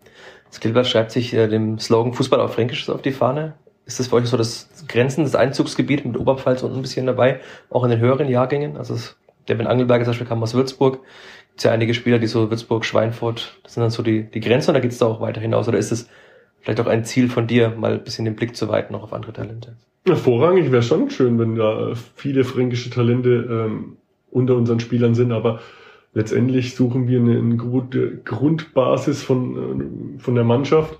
[0.61, 3.55] Gilbert schreibt sich äh, dem Slogan Fußball auf Fränkisch auf die Fahne.
[3.85, 7.41] ist das für euch so das Grenzen, das Einzugsgebiet mit Oberpfalz und ein bisschen dabei,
[7.71, 8.77] auch in den höheren Jahrgängen?
[8.77, 9.17] Also es,
[9.49, 11.01] der Ben Angelberger zum Beispiel kam aus Würzburg.
[11.57, 14.73] Gibt ja einige Spieler, die so Würzburg, Schweinfurt, das sind dann so die, die Grenzen
[14.73, 15.66] oder geht es da auch weiter hinaus?
[15.66, 16.07] Oder ist es
[16.61, 19.14] vielleicht auch ein Ziel von dir, mal ein bisschen den Blick zu weiten noch auf
[19.14, 19.75] andere Talente?
[20.05, 23.97] Vorrangig wäre schon schön, wenn da viele fränkische Talente ähm,
[24.31, 25.61] unter unseren Spielern sind, aber
[26.12, 30.99] letztendlich suchen wir eine, eine gute Grundbasis von, äh, von der Mannschaft.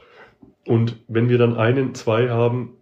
[0.67, 2.79] Und wenn wir dann einen, zwei haben,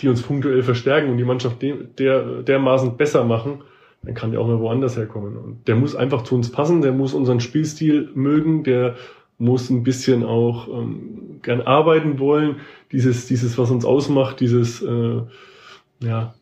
[0.00, 3.64] die uns punktuell verstärken und die Mannschaft der, dermaßen besser machen,
[4.04, 5.36] dann kann der auch mal woanders herkommen.
[5.36, 8.96] Und der muss einfach zu uns passen, der muss unseren Spielstil mögen, der
[9.38, 12.56] muss ein bisschen auch ähm, gern arbeiten wollen.
[12.92, 15.22] Dieses, dieses, was uns ausmacht, dieses äh,
[16.00, 16.34] ja,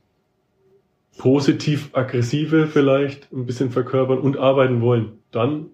[1.19, 5.13] positiv-aggressive vielleicht ein bisschen verkörpern und arbeiten wollen.
[5.31, 5.67] Dann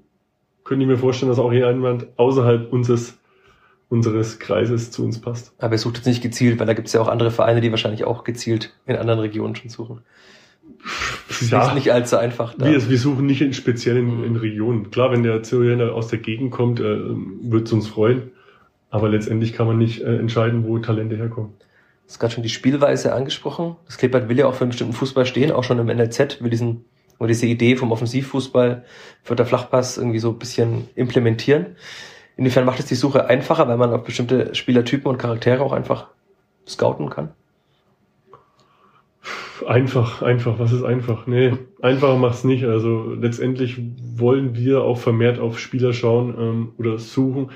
[0.64, 3.18] könnte ich mir vorstellen, dass auch jemand außerhalb unseres
[3.88, 5.52] unseres Kreises zu uns passt.
[5.58, 7.70] Aber ihr sucht jetzt nicht gezielt, weil da gibt es ja auch andere Vereine, die
[7.70, 10.02] wahrscheinlich auch gezielt in anderen Regionen schon suchen.
[11.28, 12.54] Das ja, ist nicht allzu einfach.
[12.54, 12.66] Da.
[12.66, 14.90] Wir, wir suchen nicht in speziell in, in Regionen.
[14.90, 18.30] Klar, wenn der Zürcher aus der Gegend kommt, äh, wird es uns freuen.
[18.90, 21.52] Aber letztendlich kann man nicht äh, entscheiden, wo Talente herkommen.
[21.58, 23.76] Du hast gerade schon die Spielweise angesprochen.
[23.86, 26.48] Das Klippert will ja auch für einen bestimmten Fußball stehen, auch schon im NLZ will
[26.48, 26.86] diesen,
[27.18, 28.84] will diese Idee vom Offensivfußball
[29.22, 31.76] für der Flachpass irgendwie so ein bisschen implementieren.
[32.38, 36.06] Inwiefern macht es die Suche einfacher, weil man auf bestimmte Spielertypen und Charaktere auch einfach
[36.66, 37.30] scouten kann?
[39.66, 41.26] Einfach, einfach, was ist einfach?
[41.26, 42.64] Nee, einfacher macht's nicht.
[42.64, 43.80] Also letztendlich
[44.16, 47.50] wollen wir auch vermehrt auf Spieler schauen ähm, oder suchen.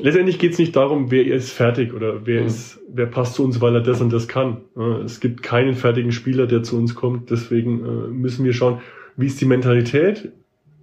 [0.00, 2.46] Letztendlich geht's nicht darum, wer ist fertig oder wer mhm.
[2.46, 4.58] ist, wer passt zu uns, weil er das und das kann.
[4.76, 7.30] Äh, es gibt keinen fertigen Spieler, der zu uns kommt.
[7.30, 8.80] Deswegen äh, müssen wir schauen,
[9.16, 10.32] wie ist die Mentalität,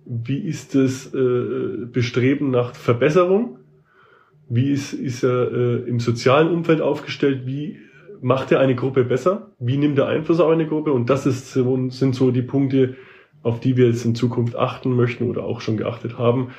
[0.06, 3.60] wie ist das äh, Bestreben nach Verbesserung,
[4.50, 7.78] wie ist, ist er äh, im sozialen Umfeld aufgestellt, wie
[8.24, 9.52] macht er eine Gruppe besser?
[9.60, 10.94] Wie nimmt er Einfluss auf eine Gruppe?
[10.94, 12.96] Und das ist, sind so die Punkte,
[13.44, 16.52] auf die wir jetzt in Zukunft achten möchten oder auch schon geachtet haben,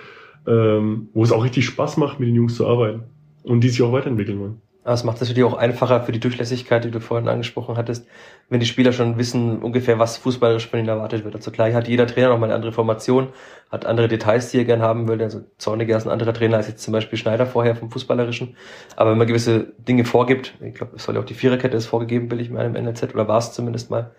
[0.47, 3.05] ähm, wo es auch richtig Spaß macht, mit den Jungs zu arbeiten
[3.43, 4.61] und die sich auch weiterentwickeln wollen.
[4.85, 8.07] Aber es macht es natürlich auch einfacher für die Durchlässigkeit, die du vorhin angesprochen hattest,
[8.51, 11.35] wenn die Spieler schon wissen ungefähr, was fußballerisch von ihnen erwartet wird.
[11.35, 13.29] Also klar hat jeder Trainer noch mal eine andere Formation,
[13.71, 15.23] hat andere Details, die er gern haben will.
[15.23, 18.57] Also Zorniger ist ein anderer Trainer als jetzt zum Beispiel Schneider vorher vom Fußballerischen.
[18.95, 21.87] Aber wenn man gewisse Dinge vorgibt, ich glaube, es soll ja auch die Viererkette ist
[21.87, 24.13] vorgegeben, will ich in einem NLZ, oder war es zumindest mal,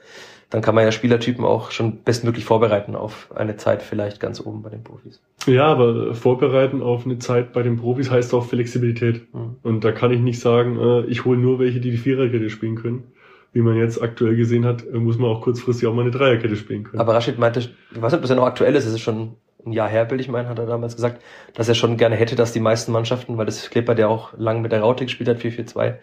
[0.56, 4.62] dann kann man ja Spielertypen auch schon bestmöglich vorbereiten auf eine Zeit vielleicht ganz oben
[4.62, 5.22] bei den Profis.
[5.48, 9.34] Ja, aber vorbereiten auf eine Zeit bei den Profis heißt auch Flexibilität.
[9.34, 9.58] Mhm.
[9.64, 12.76] Und da kann ich nicht sagen, äh, ich hole nur welche, die die Viererkette spielen
[12.76, 13.04] können.
[13.52, 16.56] Wie man jetzt aktuell gesehen hat, äh, muss man auch kurzfristig auch mal eine Dreierkette
[16.56, 17.02] spielen können.
[17.02, 19.34] Aber Rashid meinte, ich weiß nicht, ob das ja noch aktuell ist, es ist schon
[19.66, 21.22] ein Jahr her, will ich meinen, hat er damals gesagt,
[21.54, 24.62] dass er schon gerne hätte, dass die meisten Mannschaften, weil das Kleber, der auch lang
[24.62, 25.96] mit der Raute gespielt hat, 4-4-2,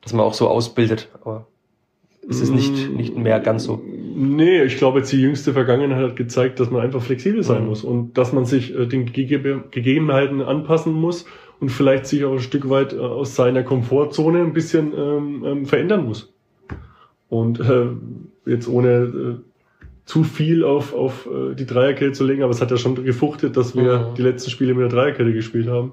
[0.00, 1.10] dass man auch so ausbildet.
[1.20, 1.46] Aber
[2.28, 3.82] es ist nicht, nicht mehr ganz so.
[4.20, 7.68] Nee, ich glaube, jetzt die jüngste Vergangenheit hat gezeigt, dass man einfach flexibel sein mhm.
[7.68, 11.24] muss und dass man sich äh, den Gege Gegebenheiten anpassen muss
[11.60, 15.66] und vielleicht sich auch ein Stück weit äh, aus seiner Komfortzone ein bisschen ähm, ähm,
[15.66, 16.34] verändern muss.
[17.28, 17.86] Und äh,
[18.44, 19.34] jetzt ohne äh,
[20.04, 21.28] zu viel auf, auf
[21.58, 24.14] die Dreierkette zu legen, aber es hat ja schon gefuchtet, dass wir mhm.
[24.16, 25.92] die letzten Spiele mit der Dreierkette gespielt haben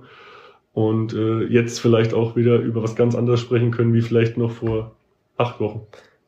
[0.71, 1.13] und
[1.49, 4.95] jetzt vielleicht auch wieder über was ganz anderes sprechen können, wie vielleicht noch vor
[5.35, 5.81] acht Wochen.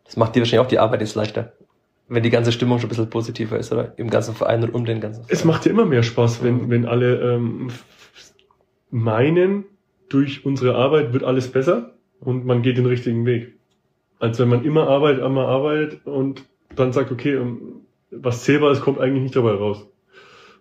[0.04, 1.54] Das macht dir wahrscheinlich auch die Arbeit jetzt leichter.
[2.10, 3.94] Wenn die ganze Stimmung schon ein bisschen positiver ist, oder?
[3.98, 5.34] Im ganzen Verein und um den ganzen Verein.
[5.34, 7.70] Es macht dir immer mehr Spaß, wenn, wenn alle ähm,
[8.90, 9.66] meinen,
[10.10, 13.56] durch unsere Arbeit wird alles besser und man geht den richtigen Weg.
[14.20, 18.82] Als wenn man immer arbeitet, immer arbeitet und dann sagt, okay, ähm, was zählbar ist,
[18.82, 19.86] kommt eigentlich nicht dabei raus.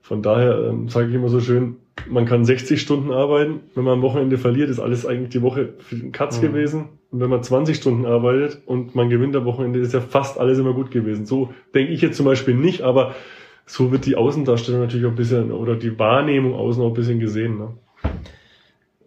[0.02, 1.76] Von daher ähm, sage ich immer so schön,
[2.08, 3.60] man kann 60 Stunden arbeiten.
[3.74, 6.42] Wenn man am Wochenende verliert, ist alles eigentlich die Woche für den Katz mhm.
[6.42, 6.88] gewesen.
[7.10, 10.58] Und wenn man 20 Stunden arbeitet und man gewinnt am Wochenende, ist ja fast alles
[10.58, 11.26] immer gut gewesen.
[11.26, 13.14] So denke ich jetzt zum Beispiel nicht, aber
[13.64, 17.18] so wird die Außendarstellung natürlich auch ein bisschen, oder die Wahrnehmung außen auch ein bisschen
[17.18, 17.58] gesehen.
[17.58, 17.74] Ne?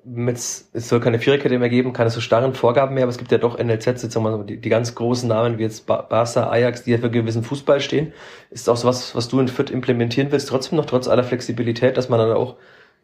[0.04, 3.32] Mit, es soll keine Viererkette mehr geben, keine so starren Vorgaben mehr, aber es gibt
[3.32, 4.10] ja doch NLZ,
[4.48, 8.12] die, die ganz großen Namen wie jetzt Barca, Ajax, die ja für gewissen Fußball stehen.
[8.50, 11.96] Ist auch so was, was du in Fürth implementieren willst, trotzdem noch, trotz aller Flexibilität,
[11.96, 12.56] dass man dann auch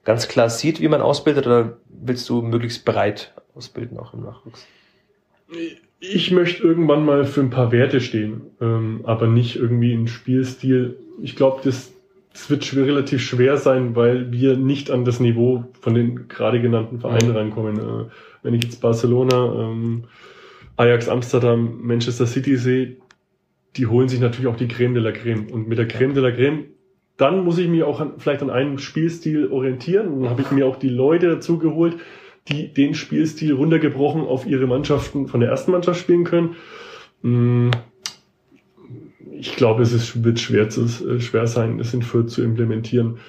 [0.05, 4.65] ganz klar sieht, wie man ausbildet, oder willst du möglichst breit ausbilden, auch im Nachwuchs?
[5.99, 10.97] Ich möchte irgendwann mal für ein paar Werte stehen, ähm, aber nicht irgendwie in Spielstil.
[11.21, 11.91] Ich glaube, das,
[12.31, 16.61] das wird schwer, relativ schwer sein, weil wir nicht an das Niveau von den gerade
[16.61, 17.35] genannten Vereinen mhm.
[17.35, 17.79] rankommen.
[17.79, 18.05] Äh,
[18.43, 20.03] wenn ich jetzt Barcelona, ähm,
[20.77, 22.97] Ajax Amsterdam, Manchester City sehe,
[23.75, 25.47] die holen sich natürlich auch die Creme de la Creme.
[25.51, 26.65] Und mit der Creme de la Creme
[27.17, 30.21] dann muss ich mich auch an, vielleicht an einem Spielstil orientieren.
[30.21, 31.97] Dann habe ich mir auch die Leute dazu geholt,
[32.47, 36.55] die den Spielstil runtergebrochen auf ihre Mannschaften von der ersten Mannschaft spielen können.
[37.21, 37.71] Hm,
[39.31, 43.19] ich glaube, es ist, wird schwer, zu, äh, schwer sein, das in Fürth zu implementieren.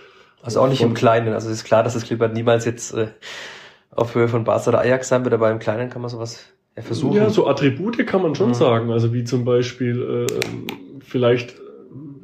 [0.42, 1.32] Also auch nicht von, im Kleinen.
[1.32, 3.08] Also es ist klar, dass das Klippert niemals jetzt äh,
[3.90, 6.44] auf Höhe von Barca oder Ajax sein wird, aber im Kleinen kann man sowas
[6.76, 7.16] ja, versuchen.
[7.16, 8.54] Ja, so Attribute kann man schon mhm.
[8.54, 8.90] sagen.
[8.90, 10.44] Also wie zum Beispiel äh,
[11.00, 11.56] vielleicht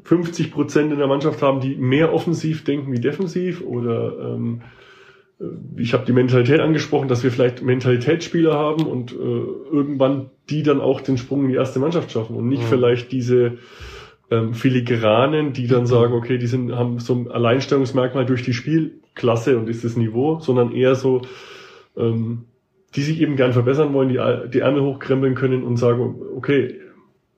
[0.04, 4.62] 50 Prozent in der Mannschaft haben, die mehr offensiv denken wie defensiv oder ähm,
[5.40, 5.44] äh,
[5.76, 10.80] ich habe die Mentalität angesprochen, dass wir vielleicht Mentalitätsspieler haben und äh, irgendwann die dann
[10.80, 12.68] auch den Sprung in die erste Mannschaft schaffen und nicht mhm.
[12.68, 13.58] vielleicht diese
[14.30, 19.58] ähm, Filigranen, die dann sagen, okay, die sind, haben so ein Alleinstellungsmerkmal durch die Spielklasse
[19.58, 21.22] und ist das Niveau, sondern eher so,
[21.96, 22.44] ähm,
[22.94, 26.80] die sich eben gern verbessern wollen, die, die Ärmel hochkrempeln können und sagen, okay,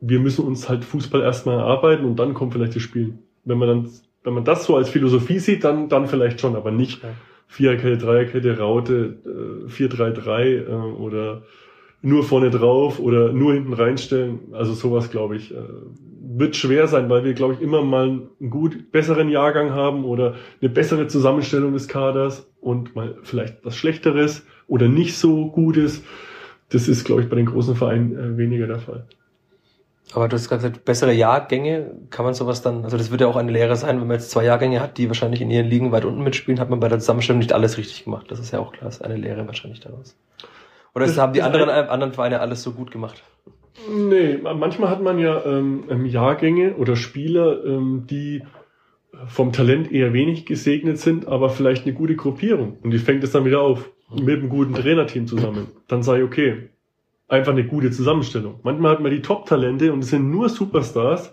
[0.00, 3.14] wir müssen uns halt Fußball erstmal erarbeiten und dann kommt vielleicht das Spiel.
[3.44, 3.90] Wenn man dann,
[4.22, 7.10] wenn man das so als Philosophie sieht, dann, dann vielleicht schon, aber nicht ja.
[7.46, 11.42] Viererkette, Dreierkette, Raute, äh, 4-3-3 äh, oder
[12.02, 14.40] nur vorne drauf oder nur hinten reinstellen.
[14.52, 15.58] Also sowas, glaube ich, äh,
[16.36, 20.34] wird schwer sein, weil wir, glaube ich, immer mal einen gut besseren Jahrgang haben oder
[20.60, 26.02] eine bessere Zusammenstellung des Kaders und mal vielleicht was Schlechteres oder nicht so Gutes.
[26.70, 29.06] Das ist, glaube ich, bei den großen Vereinen äh, weniger der Fall.
[30.14, 33.26] Aber du hast gerade gesagt, bessere Jahrgänge, kann man sowas dann, also das wird ja
[33.26, 35.90] auch eine Lehre sein, wenn man jetzt zwei Jahrgänge hat, die wahrscheinlich in ihren Ligen
[35.90, 38.30] weit unten mitspielen, hat man bei der Zusammenstellung nicht alles richtig gemacht.
[38.30, 40.16] Das ist ja auch klar, das ist eine Lehre wahrscheinlich daraus.
[40.94, 43.24] Oder das, haben die anderen, anderen Vereine alles so gut gemacht?
[43.92, 48.44] Nee, manchmal hat man ja ähm, ähm, Jahrgänge oder Spieler, ähm, die
[49.26, 52.78] vom Talent eher wenig gesegnet sind, aber vielleicht eine gute Gruppierung.
[52.82, 55.68] Und die fängt es dann wieder auf mit einem guten Trainerteam zusammen.
[55.88, 56.68] Dann sei okay,
[57.34, 58.60] einfach eine gute Zusammenstellung.
[58.62, 61.32] Manchmal hat man die Top-Talente und es sind nur Superstars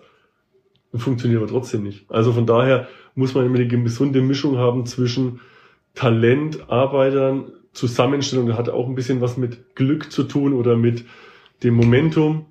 [0.92, 2.10] und funktioniert aber trotzdem nicht.
[2.10, 5.40] Also von daher muss man immer eine gesunde Mischung haben zwischen
[5.94, 8.46] Talent, Arbeitern, Zusammenstellung.
[8.46, 11.04] Das hat auch ein bisschen was mit Glück zu tun oder mit
[11.62, 12.46] dem Momentum,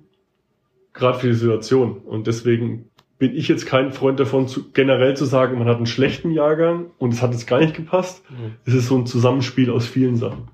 [0.92, 1.98] gerade für die Situation.
[1.98, 5.86] Und deswegen bin ich jetzt kein Freund davon, zu, generell zu sagen, man hat einen
[5.86, 8.28] schlechten Jahrgang und es hat jetzt gar nicht gepasst.
[8.30, 8.56] Mhm.
[8.64, 10.48] Es ist so ein Zusammenspiel aus vielen Sachen.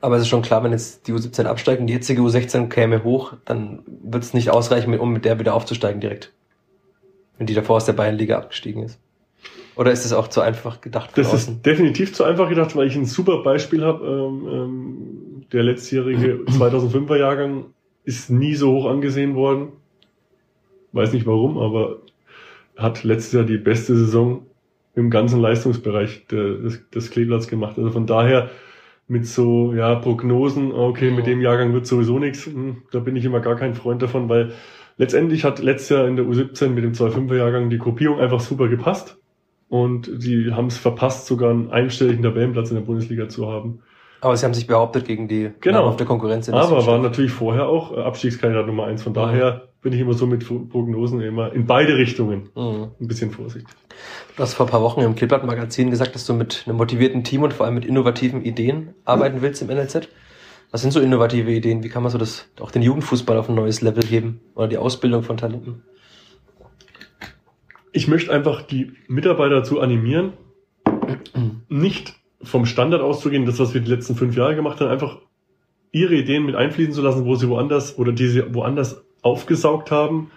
[0.00, 3.02] Aber es ist schon klar, wenn jetzt die U17 absteigt und die jetzige U16 käme
[3.02, 6.32] hoch, dann wird es nicht ausreichen, um mit der wieder aufzusteigen direkt.
[7.36, 9.00] Wenn die davor aus der Bayernliga abgestiegen ist.
[9.76, 11.10] Oder ist es auch zu einfach gedacht?
[11.14, 11.54] Das außen?
[11.54, 14.06] ist definitiv zu einfach gedacht, weil ich ein super Beispiel habe.
[14.06, 17.66] Ähm, ähm, der letztjährige 2005er Jahrgang
[18.04, 19.68] ist nie so hoch angesehen worden.
[20.92, 21.98] Weiß nicht warum, aber
[22.76, 24.46] hat letztes Jahr die beste Saison
[24.94, 27.78] im ganzen Leistungsbereich des, des Kleeblatts gemacht.
[27.78, 28.50] Also von daher
[29.08, 32.46] mit so ja Prognosen, okay, mit dem Jahrgang wird sowieso nichts.
[32.46, 34.52] Hm, da bin ich immer gar kein Freund davon, weil
[34.98, 38.68] letztendlich hat letztes Jahr in der U17 mit dem 2-5er Jahrgang die Gruppierung einfach super
[38.68, 39.16] gepasst
[39.68, 43.80] und die haben es verpasst, sogar einen einstelligen Tabellenplatz in der Bundesliga zu haben.
[44.20, 45.84] Aber sie haben sich behauptet gegen die genau.
[45.84, 46.48] auf der Konkurrenz.
[46.48, 49.02] Aber waren natürlich vorher auch äh, Abstiegskandidat Nummer eins.
[49.02, 52.88] Von daher bin ich immer so mit Prognosen immer in beide Richtungen mhm.
[53.00, 53.72] ein bisschen vorsichtig.
[54.36, 57.42] Du hast vor ein paar Wochen im Klippert-Magazin gesagt, dass du mit einem motivierten Team
[57.42, 60.08] und vor allem mit innovativen Ideen arbeiten willst im NLZ.
[60.70, 61.82] Was sind so innovative Ideen?
[61.82, 64.78] Wie kann man so das, auch den Jugendfußball auf ein neues Level heben oder die
[64.78, 65.82] Ausbildung von Talenten?
[67.92, 70.34] Ich möchte einfach die Mitarbeiter dazu animieren,
[71.68, 75.18] nicht vom Standard auszugehen, das, was wir die letzten fünf Jahre gemacht haben, einfach
[75.90, 80.30] ihre Ideen mit einfließen zu lassen, wo sie woanders oder die sie woanders aufgesaugt haben.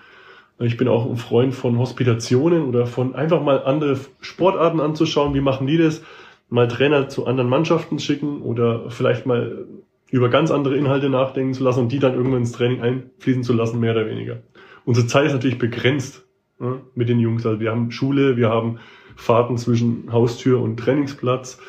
[0.61, 5.33] Ich bin auch ein Freund von Hospitationen oder von einfach mal andere Sportarten anzuschauen.
[5.33, 6.03] Wie machen die das?
[6.49, 9.65] Mal Trainer zu anderen Mannschaften schicken oder vielleicht mal
[10.11, 13.53] über ganz andere Inhalte nachdenken zu lassen und die dann irgendwann ins Training einfließen zu
[13.53, 14.41] lassen, mehr oder weniger.
[14.85, 16.25] Unsere Zeit ist natürlich begrenzt
[16.59, 17.45] ne, mit den Jungs.
[17.45, 18.79] Also wir haben Schule, wir haben
[19.15, 21.59] Fahrten zwischen Haustür und Trainingsplatz.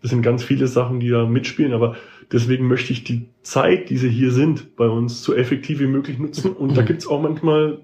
[0.00, 1.96] Das sind ganz viele Sachen, die da mitspielen, aber
[2.32, 6.18] deswegen möchte ich die Zeit, die sie hier sind, bei uns so effektiv wie möglich
[6.18, 6.52] nutzen.
[6.52, 7.80] Und da gibt's auch manchmal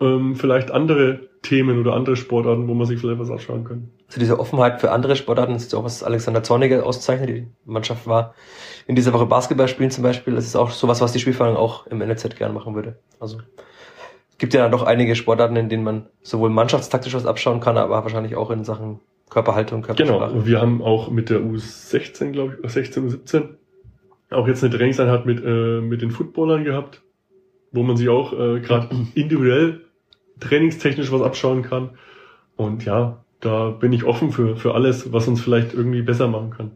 [0.00, 3.90] ähm, vielleicht andere Themen oder andere Sportarten, wo man sich vielleicht was anschauen kann.
[4.08, 7.28] Also diese Offenheit für andere Sportarten das ist auch was Alexander Zorniger auszeichnet.
[7.28, 8.34] Die Mannschaft war
[8.86, 10.34] in dieser Woche Basketball spielen zum Beispiel.
[10.34, 12.98] Das ist auch sowas, was die Spielvereinigung auch im NLZ gerne machen würde.
[13.20, 13.38] Also
[14.38, 18.02] gibt ja dann doch einige Sportarten, in denen man sowohl mannschaftstaktisch was abschauen kann, aber
[18.02, 19.00] wahrscheinlich auch in Sachen
[19.30, 20.32] Körperhaltung, Körpersprache.
[20.32, 23.48] Genau, wir haben auch mit der U16, glaube ich, 16 U17
[24.30, 27.02] auch jetzt eine Trainingseinheit mit, äh, mit den Footballern gehabt,
[27.72, 29.85] wo man sich auch äh, gerade individuell
[30.40, 31.90] trainingstechnisch was abschauen kann.
[32.56, 36.50] Und ja, da bin ich offen für, für alles, was uns vielleicht irgendwie besser machen
[36.50, 36.72] kann.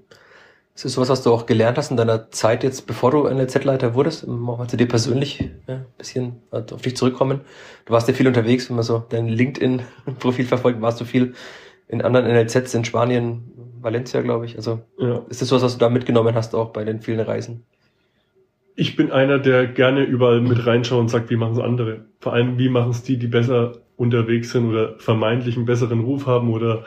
[0.74, 3.94] Das ist sowas, was du auch gelernt hast in deiner Zeit jetzt, bevor du NLZ-Leiter
[3.94, 7.40] wurdest, mal zu dir persönlich ja, ein bisschen auf dich zurückkommen.
[7.84, 11.34] Du warst ja viel unterwegs, wenn man so dein LinkedIn-Profil verfolgt, warst du viel
[11.88, 13.50] in anderen NLZs in Spanien,
[13.80, 14.56] Valencia, glaube ich.
[14.56, 15.22] Also Ja.
[15.28, 17.64] ist das sowas, was du da mitgenommen hast, auch bei den vielen Reisen?
[18.80, 22.06] Ich bin einer, der gerne überall mit reinschaut und sagt, wie machen es andere.
[22.18, 26.26] Vor allem, wie machen es die, die besser unterwegs sind oder vermeintlich einen besseren Ruf
[26.26, 26.84] haben oder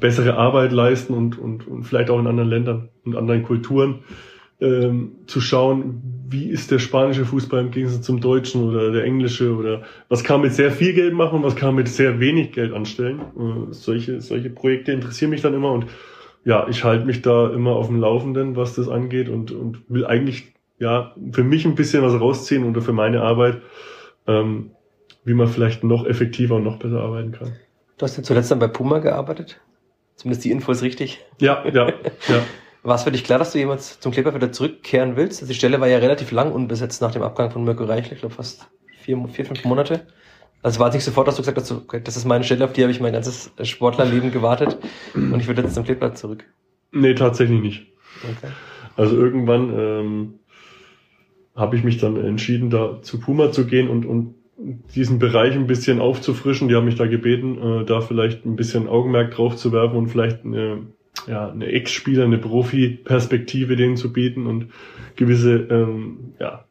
[0.00, 4.00] bessere Arbeit leisten und, und, und vielleicht auch in anderen Ländern und anderen Kulturen
[4.60, 9.54] ähm, zu schauen, wie ist der spanische Fußball im Gegensatz zum deutschen oder der englische
[9.54, 12.18] oder was kann man mit sehr viel Geld machen und was kann man mit sehr
[12.18, 13.20] wenig Geld anstellen.
[13.20, 15.86] Äh, solche, solche Projekte interessieren mich dann immer und
[16.44, 20.04] ja, ich halte mich da immer auf dem Laufenden, was das angeht und, und will
[20.04, 23.62] eigentlich ja für mich ein bisschen was rausziehen oder für meine Arbeit,
[24.26, 24.70] ähm,
[25.24, 27.52] wie man vielleicht noch effektiver und noch besser arbeiten kann.
[27.98, 29.60] Du hast ja zuletzt dann bei Puma gearbeitet.
[30.16, 31.24] Zumindest die Info ist richtig.
[31.40, 31.88] Ja, ja,
[32.28, 32.42] ja.
[32.82, 35.42] War es für dich klar, dass du jemals zum Kleber wieder zurückkehren willst?
[35.42, 38.12] Also die Stelle war ja relativ lang unbesetzt nach dem Abgang von Mirko Reichel.
[38.12, 38.68] Ich glaube fast
[39.00, 40.06] vier, vier, fünf Monate.
[40.62, 42.72] Also war es nicht sofort, dass du gesagt hast, okay, das ist meine Stelle, auf
[42.72, 44.78] die habe ich mein ganzes Sportlerleben gewartet
[45.14, 46.44] und ich will jetzt zum Kleeblatt zurück.
[46.92, 47.86] Nee, tatsächlich nicht.
[48.22, 48.52] Okay.
[48.96, 50.34] Also irgendwann ähm,
[51.56, 54.34] habe ich mich dann entschieden, da zu Puma zu gehen und, und
[54.94, 56.68] diesen Bereich ein bisschen aufzufrischen.
[56.68, 60.08] Die haben mich da gebeten, äh, da vielleicht ein bisschen Augenmerk drauf zu werfen und
[60.08, 60.86] vielleicht eine,
[61.26, 64.68] ja, eine Ex-Spieler, eine Profi-Perspektive denen zu bieten und
[65.16, 66.64] gewisse ähm, ja,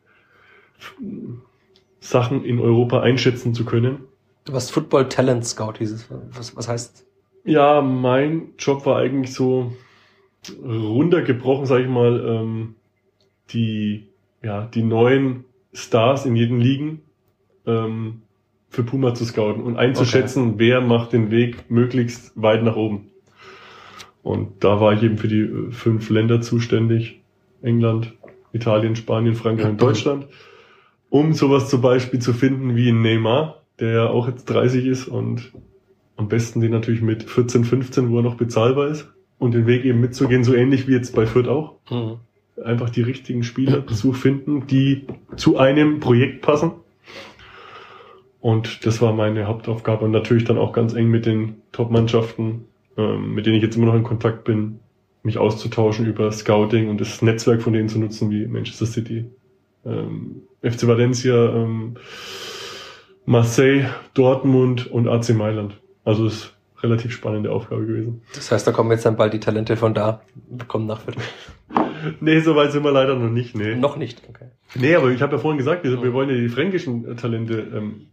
[2.00, 4.00] Sachen in Europa einschätzen zu können.
[4.46, 6.08] Du warst Football Talent Scout, hieß es.
[6.32, 7.06] Was, was heißt?
[7.44, 9.74] Ja, mein Job war eigentlich so
[10.64, 12.76] runtergebrochen, sag ich mal, ähm,
[13.52, 14.08] die,
[14.46, 17.02] ja, die neuen Stars in jeden Ligen
[17.66, 18.22] ähm,
[18.70, 23.10] für Puma zu scouten und einzuschätzen, wer macht den Weg möglichst weit nach oben.
[24.22, 27.22] Und da war ich eben für die äh, fünf Länder zuständig.
[27.64, 28.14] England,
[28.54, 30.28] Italien, Spanien, Frankreich und Deutschland.
[31.10, 35.08] Um sowas zum Beispiel zu finden wie ein Neymar, der ja auch jetzt 30 ist
[35.08, 35.54] und
[36.18, 39.86] am besten den natürlich mit 14, 15, wo er noch bezahlbar ist und den Weg
[39.86, 41.76] eben mitzugehen, so ähnlich wie jetzt bei Fürth auch.
[41.90, 42.20] Mhm.
[42.64, 46.72] Einfach die richtigen Spieler zu finden, die zu einem Projekt passen.
[48.40, 52.66] Und das war meine Hauptaufgabe und natürlich dann auch ganz eng mit den Top-Mannschaften,
[52.98, 54.80] ähm, mit denen ich jetzt immer noch in Kontakt bin,
[55.24, 59.26] mich auszutauschen über Scouting und das Netzwerk von denen zu nutzen, wie Manchester City,
[59.86, 61.96] ähm, FC Valencia, ähm,
[63.26, 65.82] Marseille, Dortmund und AC Mailand.
[66.04, 66.55] Also ist
[66.86, 68.22] relativ spannende Aufgabe gewesen.
[68.34, 70.22] Das heißt, da kommen jetzt dann bald die Talente von da,
[70.68, 71.18] kommen nach Fürth.
[72.20, 73.74] Nee, so weit sind wir leider noch nicht, nee.
[73.74, 74.46] Noch nicht, okay.
[74.76, 77.66] Nee, aber ich habe ja vorhin gesagt, wir, wir wollen ja die fränkischen äh, Talente
[77.76, 78.08] ähm,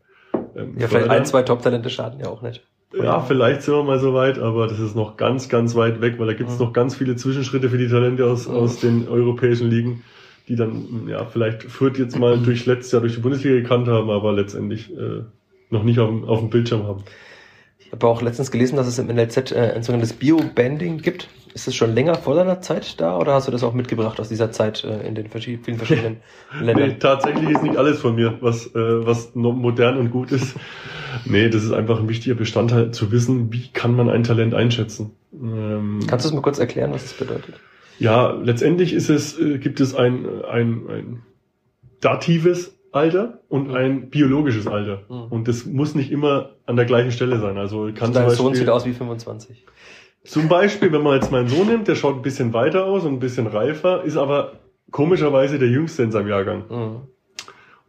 [0.57, 2.62] ähm, Ja, vielleicht ein, zwei Top-Talente schaden ja auch nicht.
[2.95, 6.14] Ja, vielleicht sind wir mal so weit, aber das ist noch ganz, ganz weit weg,
[6.18, 6.64] weil da gibt es Mhm.
[6.66, 8.55] noch ganz viele Zwischenschritte für die Talente aus, Mhm.
[8.55, 10.03] aus den europäischen Ligen,
[10.49, 14.09] die dann, ja, vielleicht Fürth jetzt mal durch letztes Jahr durch die Bundesliga gekannt haben,
[14.09, 15.23] aber letztendlich äh,
[15.68, 17.03] noch nicht auf, auf dem Bildschirm haben.
[17.93, 21.28] Ich habe auch letztens gelesen, dass es im NLZ äh, ein sogenanntes Bio-Banding gibt.
[21.53, 24.30] Ist das schon länger vor deiner Zeit da oder hast du das auch mitgebracht aus
[24.30, 26.16] dieser Zeit äh, in den verschi vielen verschiedenen
[26.59, 26.99] Nee, Ländern?
[27.01, 30.57] tatsächlich ist nicht alles von mir, was, äh, was modern und gut ist.
[31.26, 35.11] Nee, das ist einfach ein wichtiger Bestandteil, zu wissen, wie kann man ein Talent einschätzen.
[35.34, 37.61] Ähm, Kannst du es mir kurz erklären, was das bedeutet?
[37.99, 41.22] Ja, letztendlich ist es, äh, gibt es ein, ein, ein
[42.01, 43.74] datives Alter und Mhm.
[43.74, 45.03] ein biologisches Alter.
[45.09, 45.22] Mhm.
[45.30, 47.57] Und das muss nicht immer an der gleichen Stelle sein.
[47.59, 49.64] Also kann Dein zum Sohn sieht aus wie 25.
[50.24, 53.14] zum Beispiel, wenn man jetzt meinen Sohn nimmt, der schaut ein bisschen weiter aus und
[53.14, 54.53] ein bisschen reifer, ist aber
[54.90, 56.64] komischerweise der Jüngste in seinem Jahrgang.
[56.68, 56.97] Mhm.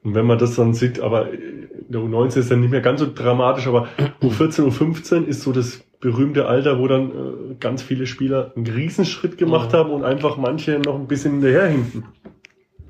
[0.06, 3.00] Und wenn man das dann sieht, aber in der U19 ist dann nicht mehr ganz
[3.00, 3.88] so dramatisch, aber
[4.22, 9.38] U14, U15 ist so das berühmte Alter, wo dann äh, ganz viele Spieler einen Riesenschritt
[9.38, 9.78] gemacht Mhm.
[9.78, 12.04] haben und einfach manche noch ein bisschen hinterherhinken.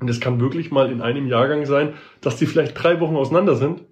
[0.04, 3.54] Und es kann wirklich mal in einem Jahrgang sein, dass die vielleicht drei Wochen auseinander
[3.54, 3.84] sind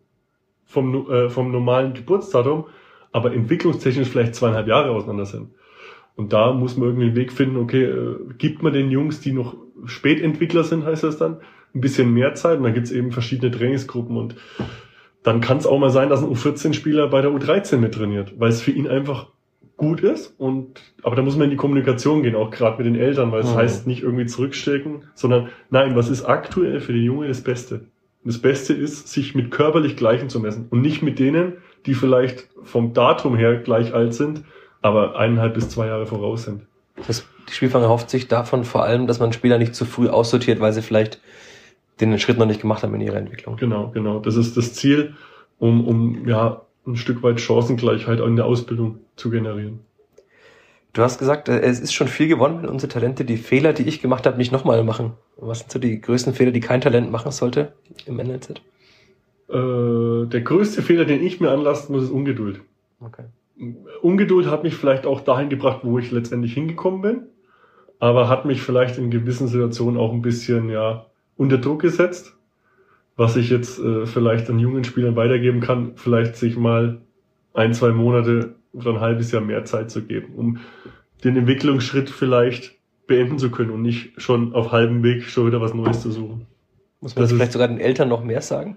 [0.67, 2.67] vom, äh, vom normalen Geburtsdatum,
[3.13, 5.49] aber entwicklungstechnisch vielleicht zweieinhalb Jahre auseinander sind.
[6.15, 9.33] Und da muss man irgendwie einen Weg finden, okay, äh, gibt man den Jungs, die
[9.33, 9.57] noch
[9.87, 11.39] Spätentwickler sind, heißt das dann,
[11.75, 14.35] ein bisschen mehr Zeit und dann gibt's eben verschiedene Trainingsgruppen und
[15.23, 18.51] dann kann es auch mal sein, dass ein U14-Spieler bei der U13 mit trainiert, weil
[18.51, 19.29] es für ihn einfach
[19.83, 22.95] gut ist und aber da muss man in die Kommunikation gehen, auch gerade mit den
[23.01, 23.57] Eltern, weil es Mhm.
[23.57, 27.75] heißt nicht irgendwie zurückstecken, sondern nein, was ist aktuell für den Junge das Beste?
[28.25, 31.55] Und das Beste ist, sich mit körperlich Gleichen zu messen und nicht mit denen,
[31.87, 34.45] die vielleicht vom Datum her gleich alt sind,
[34.83, 36.63] aber eineinhalb bis zwei Jahre voraus sind.
[37.09, 40.61] Das, die Spielfang erhofft sich davon vor allem, dass man Spieler nicht zu früh aussortiert,
[40.61, 41.21] weil sie vielleicht
[42.01, 43.57] den Schritt noch nicht gemacht haben in ihrer Entwicklung.
[43.57, 44.21] Genau, genau.
[44.21, 45.15] Das ist das Ziel,
[45.59, 49.81] um, um ja ein Stück weit Chancengleichheit in der Ausbildung zu generieren.
[50.93, 53.85] Du hast gesagt, äh, es ist schon viel gewonnen, wenn unsere Talente die Fehler, die
[53.85, 55.13] ich gemacht habe, nicht nochmal machen.
[55.37, 57.73] Was sind so die größten Fehler, die kein Talent machen sollte
[58.07, 58.51] im NLZ?
[59.49, 62.61] Äh, der größte Fehler, den ich mir anlassen muss, ist Ungeduld.
[63.01, 63.25] Okay.
[64.03, 67.23] Ungeduld hat mich vielleicht auch dahin gebracht, wo ich letztendlich hingekommen bin,
[67.99, 71.07] aber hat mich vielleicht in gewissen Situationen auch ein bisschen ja
[71.37, 72.37] unter Druck gesetzt,
[73.17, 77.01] was ich jetzt äh, vielleicht an jungen Spielern weitergeben kann, vielleicht sich mal
[77.55, 80.59] ein, zwei Monate oder ein halbes Jahr mehr Zeit zu geben, um
[81.25, 85.75] den Entwicklungsschritt vielleicht beenden zu können und nicht schon auf halbem Weg schon wieder was
[85.75, 86.47] Neues zu suchen.
[87.01, 88.77] Muss man das vielleicht sogar den Eltern noch mehr sagen?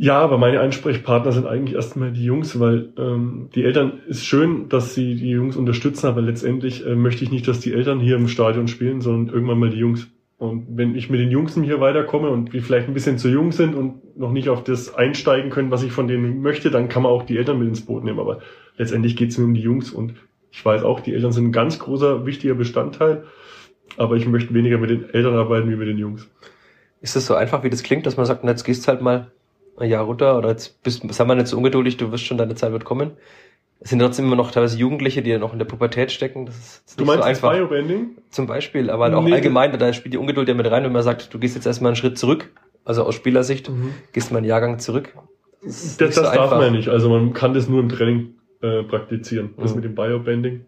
[0.00, 4.68] Ja, aber meine Ansprechpartner sind eigentlich erstmal die Jungs, weil ähm, die Eltern ist schön,
[4.68, 8.14] dass sie die Jungs unterstützen, aber letztendlich äh, möchte ich nicht, dass die Eltern hier
[8.14, 10.06] im Stadion spielen, sondern irgendwann mal die Jungs.
[10.38, 13.50] Und wenn ich mit den Jungs hier weiterkomme und die vielleicht ein bisschen zu jung
[13.50, 17.02] sind und noch nicht auf das einsteigen können, was ich von denen möchte, dann kann
[17.02, 18.20] man auch die Eltern mit ins Boot nehmen.
[18.20, 18.40] Aber
[18.76, 20.14] letztendlich geht es mir um die Jungs und
[20.52, 23.24] ich weiß auch, die Eltern sind ein ganz großer, wichtiger Bestandteil,
[23.96, 26.28] aber ich möchte weniger mit den Eltern arbeiten wie mit den Jungs.
[27.00, 29.32] Ist das so einfach, wie das klingt, dass man sagt, na, jetzt gehst halt mal
[29.76, 32.54] ein Jahr runter oder jetzt bist, sei mal nicht so ungeduldig, du wirst schon, deine
[32.54, 33.12] Zeit wird kommen.
[33.80, 36.46] Es sind trotzdem immer noch teilweise Jugendliche, die noch in der Pubertät stecken.
[36.46, 37.52] Das ist du meinst so einfach.
[37.52, 38.16] Biobanding?
[38.30, 40.92] Zum Beispiel, aber halt auch nee, allgemein, da spielt die Ungeduld ja mit rein, wenn
[40.92, 42.50] man sagt, du gehst jetzt erstmal einen Schritt zurück,
[42.84, 43.94] also aus Spielersicht, mhm.
[44.12, 45.14] gehst mal einen Jahrgang zurück.
[45.62, 46.88] Das, das, so darf man ja nicht.
[46.88, 49.76] Also man kann das nur im Training äh, praktizieren, das mhm.
[49.76, 50.64] mit dem Biobanding.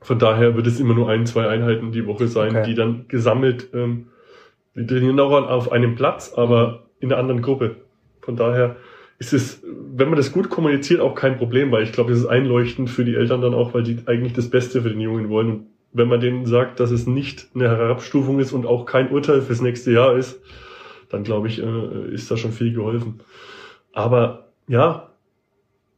[0.00, 2.64] Von daher wird es immer nur ein, zwei Einheiten die Woche sein, okay.
[2.66, 4.08] die dann gesammelt, ähm,
[4.74, 7.76] wir trainieren auch auf einem Platz, aber in einer anderen Gruppe.
[8.20, 8.76] Von daher
[9.18, 12.26] ist es, wenn man das gut kommuniziert, auch kein Problem, weil ich glaube, es ist
[12.26, 15.50] einleuchtend für die Eltern dann auch, weil die eigentlich das Beste für den Jungen wollen.
[15.50, 19.40] Und wenn man denen sagt, dass es nicht eine Herabstufung ist und auch kein Urteil
[19.40, 20.38] fürs nächste Jahr ist,
[21.08, 23.20] dann glaube ich, äh, ist da schon viel geholfen.
[23.92, 25.10] Aber ja,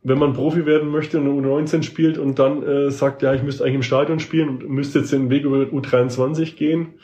[0.03, 3.65] wenn man Profi werden möchte und U19 spielt und dann äh, sagt, ja, ich müsste
[3.65, 6.95] eigentlich im Stadion spielen und müsste jetzt den Weg über U23 gehen,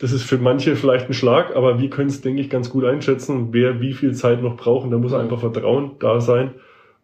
[0.00, 2.84] das ist für manche vielleicht ein Schlag, aber wir können es, denke ich, ganz gut
[2.84, 4.84] einschätzen, wer wie viel Zeit noch braucht.
[4.84, 6.54] Und da muss einfach Vertrauen da sein,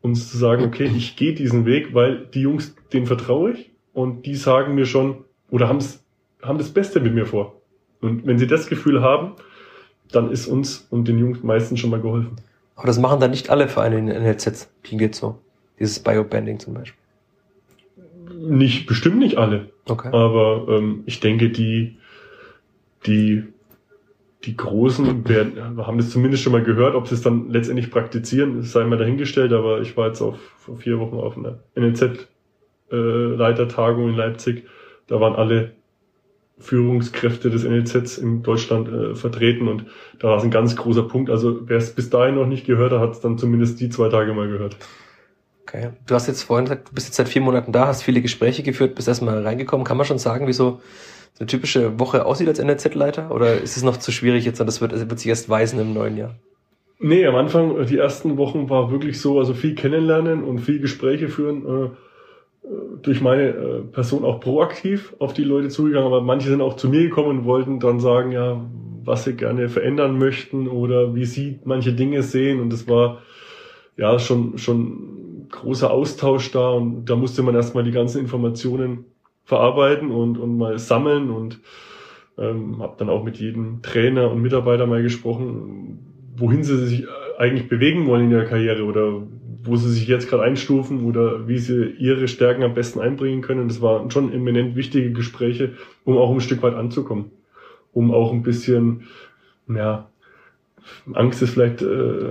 [0.00, 4.24] uns zu sagen, okay, ich gehe diesen Weg, weil die Jungs, denen vertraue ich und
[4.24, 6.02] die sagen mir schon oder haben's,
[6.42, 7.60] haben das Beste mit mir vor.
[8.00, 9.32] Und wenn sie das Gefühl haben,
[10.10, 12.36] dann ist uns und den Jungs meistens schon mal geholfen.
[12.76, 14.70] Aber das machen dann nicht alle Vereine in NLZ.
[14.82, 15.38] Klingt jetzt so.
[15.78, 16.98] Dieses Biobanding zum Beispiel.
[18.38, 19.70] Nicht, bestimmt nicht alle.
[19.86, 20.08] Okay.
[20.08, 21.96] Aber ähm, ich denke, die,
[23.06, 23.44] die,
[24.44, 28.62] die Großen werden, haben das zumindest schon mal gehört, ob sie es dann letztendlich praktizieren,
[28.62, 34.10] sei mal dahingestellt, aber ich war jetzt auf, vor vier Wochen auf einer NLZ-Leitertagung äh,
[34.10, 34.66] in Leipzig.
[35.06, 35.72] Da waren alle
[36.58, 39.84] Führungskräfte des NLZs in Deutschland äh, vertreten und
[40.18, 41.28] da war es ein ganz großer Punkt.
[41.30, 44.08] Also wer es bis dahin noch nicht gehört hat, hat es dann zumindest die zwei
[44.08, 44.78] Tage mal gehört.
[45.62, 45.90] Okay.
[46.06, 48.62] Du hast jetzt vorhin gesagt, du bist jetzt seit vier Monaten da, hast viele Gespräche
[48.62, 49.84] geführt, bist erstmal reingekommen.
[49.84, 50.80] Kann man schon sagen, wieso
[51.38, 53.30] eine typische Woche aussieht als NLZ-Leiter?
[53.30, 55.78] Oder ist es noch zu schwierig jetzt und das wird, das wird sich erst weisen
[55.80, 56.34] im neuen Jahr?
[56.98, 61.28] Nee, am Anfang, die ersten Wochen war wirklich so, also viel kennenlernen und viel Gespräche
[61.28, 61.66] führen.
[61.66, 61.88] Äh,
[63.02, 66.88] durch meine äh, Person auch proaktiv auf die Leute zugegangen, aber manche sind auch zu
[66.88, 68.60] mir gekommen und wollten dann sagen, ja,
[69.04, 73.22] was sie gerne verändern möchten oder wie sie manche Dinge sehen und es war
[73.96, 79.04] ja schon schon großer Austausch da und da musste man erstmal die ganzen Informationen
[79.46, 81.60] verarbeiten und und mal sammeln und
[82.36, 87.06] ähm, habe dann auch mit jedem Trainer und Mitarbeiter mal gesprochen, wohin sie sich
[87.38, 89.22] eigentlich bewegen wollen in der Karriere oder
[89.62, 93.68] wo sie sich jetzt gerade einstufen oder wie sie ihre Stärken am besten einbringen können.
[93.68, 95.72] Das waren schon eminent wichtige Gespräche,
[96.04, 97.30] um auch ein Stück weit anzukommen.
[97.92, 99.04] Um auch ein bisschen,
[99.68, 100.08] ja,
[101.12, 102.28] Angst ist vielleicht äh,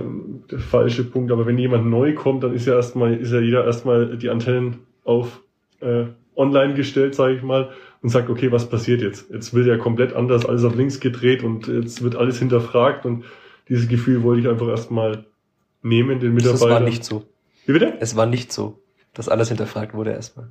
[0.50, 3.64] der falsche Punkt, aber wenn jemand neu kommt, dann ist ja erstmal, ist ja jeder
[3.64, 5.42] erstmal die Antennen auf
[5.80, 6.04] äh,
[6.36, 7.70] online gestellt, sage ich mal,
[8.02, 9.30] und sagt, okay, was passiert jetzt?
[9.32, 13.24] Jetzt wird ja komplett anders, alles auf links gedreht und jetzt wird alles hinterfragt und
[13.68, 15.24] dieses Gefühl wollte ich einfach erstmal
[15.82, 16.68] nehmen, den Mitarbeitern.
[16.68, 17.24] Das war nicht so.
[17.66, 17.94] Wie bitte?
[18.00, 18.78] Es war nicht so,
[19.14, 20.48] dass alles hinterfragt wurde erstmal.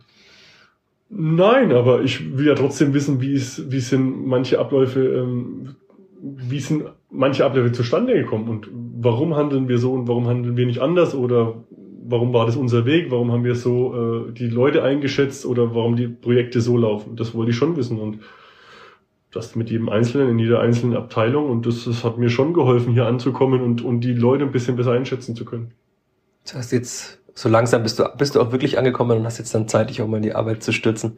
[1.10, 5.76] Nein, aber ich will ja trotzdem wissen, wie es, wie sind manche Abläufe, ähm,
[6.22, 10.66] wie sind manche Abläufe zustande gekommen und warum handeln wir so und warum handeln wir
[10.66, 11.64] nicht anders oder
[12.08, 15.96] warum war das unser Weg, warum haben wir so äh, die Leute eingeschätzt oder warum
[15.96, 17.16] die Projekte so laufen.
[17.16, 18.20] Das wollte ich schon wissen und
[19.32, 22.94] das mit jedem Einzelnen, in jeder einzelnen Abteilung und das, das hat mir schon geholfen,
[22.94, 25.72] hier anzukommen und, und die Leute ein bisschen besser einschätzen zu können.
[26.46, 29.54] Das heißt jetzt, so langsam bist du, bist du auch wirklich angekommen und hast jetzt
[29.54, 31.18] dann Zeit, dich auch mal in die Arbeit zu stürzen.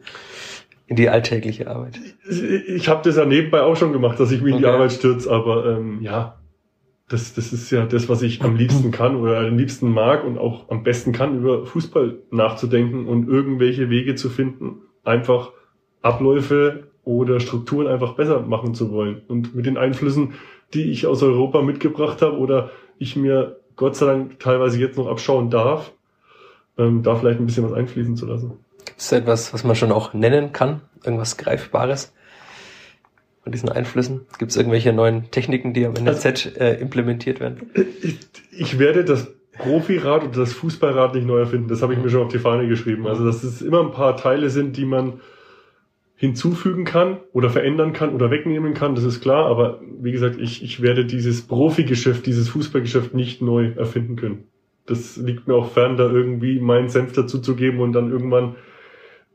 [0.86, 2.00] In die alltägliche Arbeit.
[2.28, 4.62] Ich, ich habe das ja nebenbei auch schon gemacht, dass ich mich okay.
[4.64, 6.37] in die Arbeit stürze, aber ähm, ja,
[7.08, 10.38] das, das ist ja das, was ich am liebsten kann oder am liebsten mag und
[10.38, 15.52] auch am besten kann, über Fußball nachzudenken und irgendwelche Wege zu finden, einfach
[16.02, 19.22] Abläufe oder Strukturen einfach besser machen zu wollen.
[19.26, 20.34] Und mit den Einflüssen,
[20.74, 25.06] die ich aus Europa mitgebracht habe oder ich mir Gott sei Dank teilweise jetzt noch
[25.06, 25.92] abschauen darf,
[26.76, 28.52] ähm, da vielleicht ein bisschen was einfließen zu lassen.
[28.84, 30.82] Gibt es etwas, was man schon auch nennen kann?
[31.04, 32.12] Irgendwas Greifbares
[33.48, 34.26] von diesen Einflüssen?
[34.38, 37.70] Gibt es irgendwelche neuen Techniken, die am NLZ also, äh, implementiert werden?
[38.02, 38.18] Ich,
[38.50, 41.68] ich werde das Profirad oder das Fußballrad nicht neu erfinden.
[41.68, 43.06] Das habe ich mir schon auf die Fahne geschrieben.
[43.06, 45.14] Also, dass es immer ein paar Teile sind, die man
[46.14, 49.46] hinzufügen kann oder verändern kann oder wegnehmen kann, das ist klar.
[49.46, 54.44] Aber wie gesagt, ich, ich werde dieses Profigeschäft, dieses Fußballgeschäft nicht neu erfinden können.
[54.84, 58.56] Das liegt mir auch fern, da irgendwie meinen Senf dazu zu geben und dann irgendwann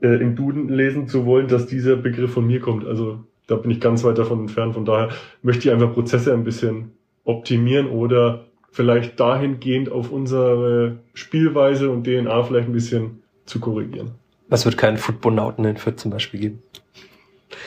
[0.02, 2.86] äh, im Duden lesen zu wollen, dass dieser Begriff von mir kommt.
[2.86, 4.74] Also da bin ich ganz weit davon entfernt.
[4.74, 5.10] Von daher
[5.42, 6.92] möchte ich einfach Prozesse ein bisschen
[7.24, 14.12] optimieren oder vielleicht dahingehend auf unsere Spielweise und DNA vielleicht ein bisschen zu korrigieren.
[14.50, 16.64] Was wird keinen Footballnauten in Fürth zum Beispiel geben?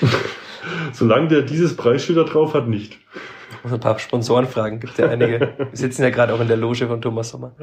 [0.92, 2.98] Solange der dieses Preisschild da drauf hat, nicht.
[3.50, 5.40] Ich muss ein paar Sponsoren fragen, gibt ja einige.
[5.40, 7.54] Wir sitzen ja gerade auch in der Loge von Thomas Sommer.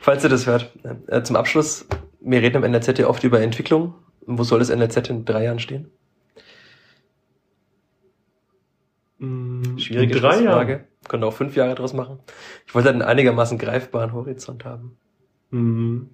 [0.00, 0.72] Falls ihr das hört.
[1.06, 1.86] Äh, zum Abschluss,
[2.20, 3.94] wir reden im NRZ ja oft über Entwicklung.
[4.26, 5.90] Wo soll das NRZ in drei Jahren stehen?
[9.78, 10.84] Schwierige in drei Frage.
[11.08, 12.18] Können auch fünf Jahre draus machen.
[12.66, 14.96] Ich wollte halt einen einigermaßen greifbaren Horizont haben.
[15.50, 16.08] Mm.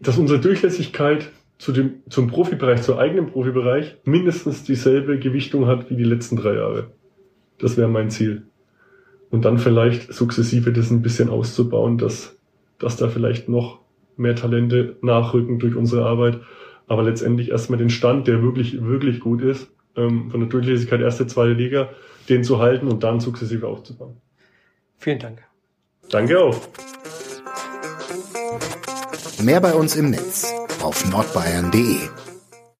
[0.00, 5.96] Dass unsere Durchlässigkeit zu dem, zum Profibereich, zur eigenen Profibereich, mindestens dieselbe Gewichtung hat wie
[5.96, 6.90] die letzten drei Jahre.
[7.58, 8.46] Das wäre mein Ziel.
[9.30, 12.38] Und dann vielleicht sukzessive das ein bisschen auszubauen, dass,
[12.78, 13.80] dass da vielleicht noch
[14.16, 16.40] mehr Talente nachrücken durch unsere Arbeit.
[16.86, 21.26] Aber letztendlich erstmal den Stand, der wirklich, wirklich gut ist, ähm, von der Durchlässigkeit erste,
[21.26, 21.90] zweite Liga,
[22.30, 24.16] den zu halten und dann sukzessive aufzubauen.
[24.96, 25.42] Vielen Dank.
[26.08, 26.58] Danke auch.
[29.42, 30.52] Mehr bei uns im Netz
[30.82, 32.19] auf nordbayern.de